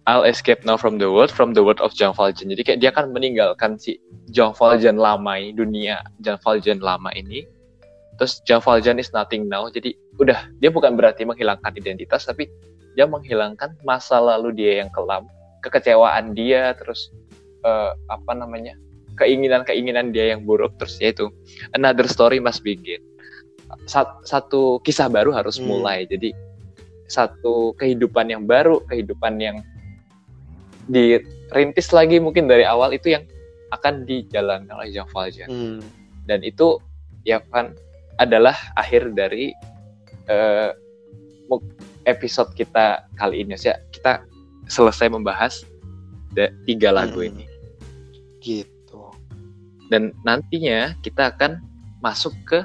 I'll 0.07 0.23
escape 0.23 0.63
now 0.63 0.79
from 0.79 1.03
the 1.03 1.11
world 1.11 1.35
from 1.35 1.51
the 1.51 1.67
world 1.67 1.83
of 1.83 1.91
Jean 1.99 2.15
Valjean 2.15 2.55
jadi 2.55 2.63
kayak 2.63 2.79
dia 2.79 2.91
kan 2.95 3.11
meninggalkan 3.11 3.75
si 3.75 3.99
Jean 4.31 4.55
Valjean 4.55 4.99
lama 4.99 5.39
ini 5.39 5.55
dunia 5.55 6.03
Jean 6.23 6.39
Valjean 6.43 6.83
lama 6.83 7.11
ini. 7.15 7.47
Terus 8.17 8.41
Jean 8.49 8.65
Valjean 8.65 8.97
is 8.97 9.13
nothing 9.13 9.47
now. 9.47 9.69
Jadi 9.69 9.93
udah 10.17 10.49
dia 10.59 10.73
bukan 10.73 10.97
berarti 10.97 11.29
menghilangkan 11.29 11.77
identitas 11.77 12.25
tapi 12.25 12.49
dia 12.97 13.05
menghilangkan 13.05 13.77
masa 13.85 14.17
lalu 14.17 14.57
dia 14.57 14.81
yang 14.81 14.89
kelam 14.89 15.29
kekecewaan 15.61 16.33
dia 16.33 16.73
terus 16.81 17.13
eh, 17.67 17.93
apa 18.09 18.33
namanya 18.33 18.73
keinginan-keinginan 19.21 20.17
dia 20.17 20.33
yang 20.35 20.49
buruk. 20.49 20.75
Terus 20.81 20.97
ya 20.99 21.13
itu 21.13 21.29
another 21.77 22.09
story 22.09 22.41
must 22.41 22.65
begin 22.65 23.03
Sat- 23.85 24.25
satu 24.25 24.81
kisah 24.81 25.07
baru 25.07 25.31
harus 25.31 25.61
Hmm. 25.61 25.69
mulai 25.69 26.09
jadi 26.09 26.33
satu 27.07 27.77
kehidupan 27.77 28.27
yang 28.27 28.43
baru 28.45 28.83
kehidupan 28.89 29.39
yang 29.39 29.61
dirintis 30.87 31.91
lagi 31.91 32.19
mungkin 32.19 32.47
dari 32.47 32.62
awal 32.62 32.91
itu 32.91 33.15
yang 33.15 33.23
akan 33.71 34.07
dijalankan 34.07 34.71
oleh 34.71 34.91
Jean 34.91 35.07
Valjean 35.11 35.51
hmm, 35.51 35.81
dan 36.27 36.43
itu 36.43 36.79
ya 37.23 37.43
kan 37.51 37.75
adalah 38.17 38.55
akhir 38.75 39.11
dari 39.12 39.51
mu- 41.47 41.62
episode 42.03 42.51
kita 42.55 43.07
kali 43.15 43.43
ini 43.43 43.59
ya 43.59 43.79
kita 43.91 44.23
selesai 44.67 45.11
membahas 45.11 45.67
tiga 46.67 46.91
lagu 46.91 47.23
Hmm. 47.23 47.31
ini 47.35 47.45
gitu. 48.39 49.11
dan 49.91 50.11
nantinya 50.23 50.95
kita 51.03 51.35
akan 51.35 51.59
masuk 51.99 52.35
ke 52.47 52.62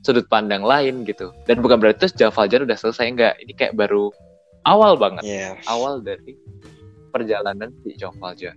sudut 0.00 0.24
pandang 0.32 0.64
lain 0.64 1.04
gitu 1.04 1.32
dan 1.44 1.60
bukan 1.60 1.76
berarti 1.76 2.06
terus 2.08 2.14
Jean 2.16 2.32
Valjean 2.32 2.64
udah 2.64 2.78
selesai 2.78 3.06
enggak 3.08 3.34
ini 3.42 3.52
kayak 3.52 3.76
baru 3.76 4.08
awal 4.64 4.96
banget 4.96 5.24
Yes. 5.24 5.60
awal 5.68 6.00
dari 6.00 6.36
perjalanan 7.12 7.72
si 7.84 7.96
Jean 7.98 8.14
Valjean 8.16 8.56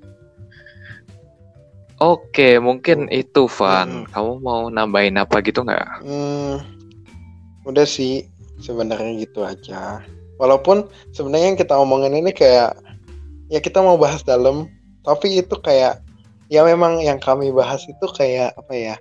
Oke, 2.02 2.58
mungkin 2.60 3.08
itu 3.14 3.48
Van. 3.48 4.04
Hmm. 4.04 4.10
Kamu 4.12 4.32
mau 4.44 4.68
nambahin 4.68 5.16
apa 5.16 5.40
gitu 5.46 5.64
nggak? 5.64 6.04
Hmm, 6.04 6.60
udah 7.64 7.86
sih 7.88 8.28
sebenarnya 8.60 9.24
gitu 9.24 9.46
aja. 9.46 10.04
Walaupun 10.36 10.90
sebenarnya 11.16 11.54
yang 11.54 11.60
kita 11.60 11.80
omongin 11.80 12.18
ini 12.18 12.36
kayak 12.36 12.76
ya 13.48 13.64
kita 13.64 13.80
mau 13.80 13.96
bahas 13.96 14.26
dalam, 14.26 14.68
tapi 15.08 15.40
itu 15.40 15.56
kayak 15.64 16.02
ya 16.52 16.66
memang 16.68 17.00
yang 17.00 17.22
kami 17.24 17.54
bahas 17.56 17.86
itu 17.88 18.06
kayak 18.18 18.52
apa 18.58 18.74
ya? 18.76 18.96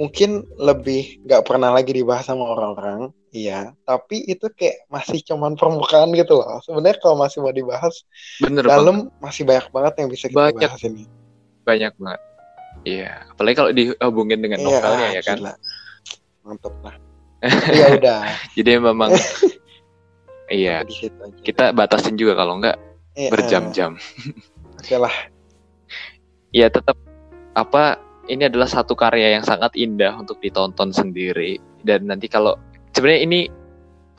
Mungkin 0.00 0.30
lebih 0.56 1.20
nggak 1.22 1.44
pernah 1.44 1.68
lagi 1.70 1.92
dibahas 1.92 2.24
sama 2.24 2.48
orang-orang, 2.48 3.12
iya. 3.30 3.76
Tapi 3.84 4.24
itu 4.24 4.48
kayak 4.48 4.88
masih 4.88 5.20
cuman 5.20 5.52
permukaan 5.54 6.08
gitu 6.16 6.40
loh. 6.40 6.56
Sebenarnya 6.64 6.96
kalau 6.98 7.20
masih 7.20 7.44
mau 7.44 7.52
dibahas 7.52 7.92
Bener 8.40 8.64
banget. 8.64 8.72
dalam 8.72 8.96
masih 9.20 9.44
banyak 9.44 9.66
banget 9.68 9.92
yang 9.96 10.08
bisa 10.08 10.24
kita 10.26 10.40
Banyak. 10.40 10.60
bahas 10.64 10.82
ini. 10.82 11.04
banyak 11.60 11.92
banget. 11.94 12.20
Iya, 12.80 13.12
apalagi 13.28 13.54
kalau 13.54 13.70
dihubungin 13.70 14.40
dengan 14.40 14.64
novelnya 14.64 15.06
Iya, 15.06 15.12
ya 15.12 15.22
kan. 15.22 15.36
gila. 15.36 15.54
Mantep 16.40 16.74
lah. 16.80 16.96
ya 17.70 17.86
udah. 17.92 18.20
Jadi 18.56 18.70
memang 18.80 19.10
iya, 20.50 20.80
kita 21.42 21.70
batasin 21.70 22.16
juga 22.16 22.32
kalau 22.34 22.56
enggak 22.56 22.80
Eh, 23.12 23.26
eh, 23.26 23.30
berjam-jam. 23.30 24.00
Oke 24.74 24.96
lah. 24.96 25.12
Iya, 26.50 26.72
tetap 26.74 26.96
apa 27.52 28.00
ini 28.30 28.46
adalah 28.46 28.70
satu 28.70 28.94
karya 28.94 29.34
yang 29.34 29.44
sangat 29.44 29.74
indah 29.74 30.14
untuk 30.14 30.38
ditonton 30.38 30.94
sendiri 30.94 31.58
dan 31.82 32.06
nanti 32.06 32.30
kalau 32.30 32.54
sebenarnya 32.94 33.22
ini 33.26 33.40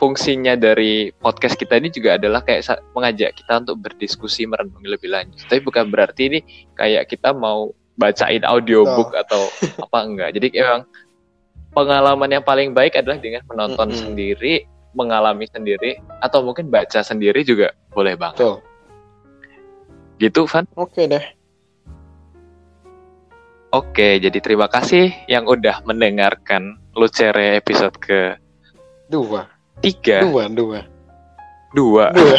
fungsinya 0.02 0.58
dari 0.58 1.13
podcast 1.13 1.54
kita 1.62 1.78
ini 1.78 1.93
juga 1.93 2.17
adalah 2.17 2.41
kayak 2.41 2.65
mengajak 2.97 3.38
kita 3.38 3.62
untuk 3.62 3.86
berdiskusi 3.86 4.50
merenungi 4.50 4.89
lebih 4.89 5.13
lanjut. 5.13 5.45
Tapi 5.45 5.62
bukan 5.62 5.93
berarti 5.93 6.21
ini 6.26 6.39
kayak 6.74 7.06
kita 7.06 7.38
mau 7.38 7.70
bacain 8.01 8.41
audiobook 8.41 9.14
atau 9.14 9.45
apa 9.86 9.99
enggak. 10.01 10.30
Jadi 10.34 10.57
emang 10.57 10.89
pengalaman 11.78 12.34
yang 12.34 12.41
paling 12.41 12.74
baik 12.74 12.97
adalah 12.97 13.22
dengan 13.22 13.45
menonton 13.45 13.93
Mm-mm. 13.93 14.01
sendiri, 14.01 14.66
mengalami 14.97 15.45
sendiri 15.45 16.01
atau 16.18 16.41
mungkin 16.41 16.74
baca 16.74 17.05
sendiri 17.05 17.45
juga 17.45 17.70
boleh 17.93 18.18
banget. 18.18 18.41
Betul. 18.41 18.57
Gitu, 20.18 20.41
Van. 20.49 20.66
Oke 20.82 21.05
deh. 21.05 21.41
Oke, 23.72 24.19
jadi 24.19 24.36
terima 24.43 24.67
kasih 24.67 25.15
yang 25.32 25.47
udah 25.47 25.80
mendengarkan 25.88 26.76
Lucere 26.91 27.55
episode 27.55 27.95
ke 28.03 28.36
Dua. 29.07 29.47
tiga, 29.80 30.24
Dua, 30.28 30.51
dua. 30.51 30.84
dua. 31.72 32.11
Dua. 32.11 32.36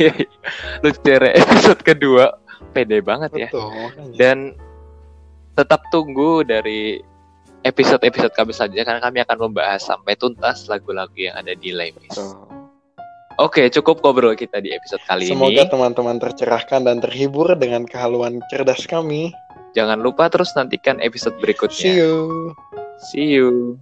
Lucere 0.84 1.36
episode 1.36 1.80
kedua, 1.84 2.32
pede 2.72 3.04
banget 3.04 3.32
ya. 3.36 3.48
Betul. 3.52 4.16
Dan 4.16 4.56
tetap 5.52 5.84
tunggu 5.92 6.40
dari 6.42 6.96
episode-episode 7.64 8.32
kami 8.32 8.56
selanjutnya 8.56 8.84
karena 8.84 9.02
kami 9.04 9.18
akan 9.20 9.38
membahas 9.48 9.84
sampai 9.84 10.16
tuntas 10.16 10.64
lagu-lagu 10.68 11.12
yang 11.16 11.36
ada 11.36 11.52
di 11.52 11.76
Lemis. 11.76 12.08
Betul. 12.08 12.40
Oke, 13.36 13.66
cukup 13.66 13.98
ngobrol 14.00 14.38
kita 14.38 14.62
di 14.62 14.70
episode 14.70 15.02
kali 15.10 15.26
Semoga 15.26 15.66
ini. 15.66 15.68
teman-teman 15.68 16.22
tercerahkan 16.22 16.86
dan 16.86 17.02
terhibur 17.02 17.50
dengan 17.58 17.82
kehaluan 17.82 18.38
cerdas 18.46 18.86
kami. 18.86 19.34
Jangan 19.74 19.98
lupa 19.98 20.30
terus 20.30 20.54
nantikan 20.54 21.02
episode 21.02 21.34
berikutnya. 21.42 21.90
See 21.90 21.98
you. 21.98 22.14
See 23.10 23.26
you. 23.34 23.78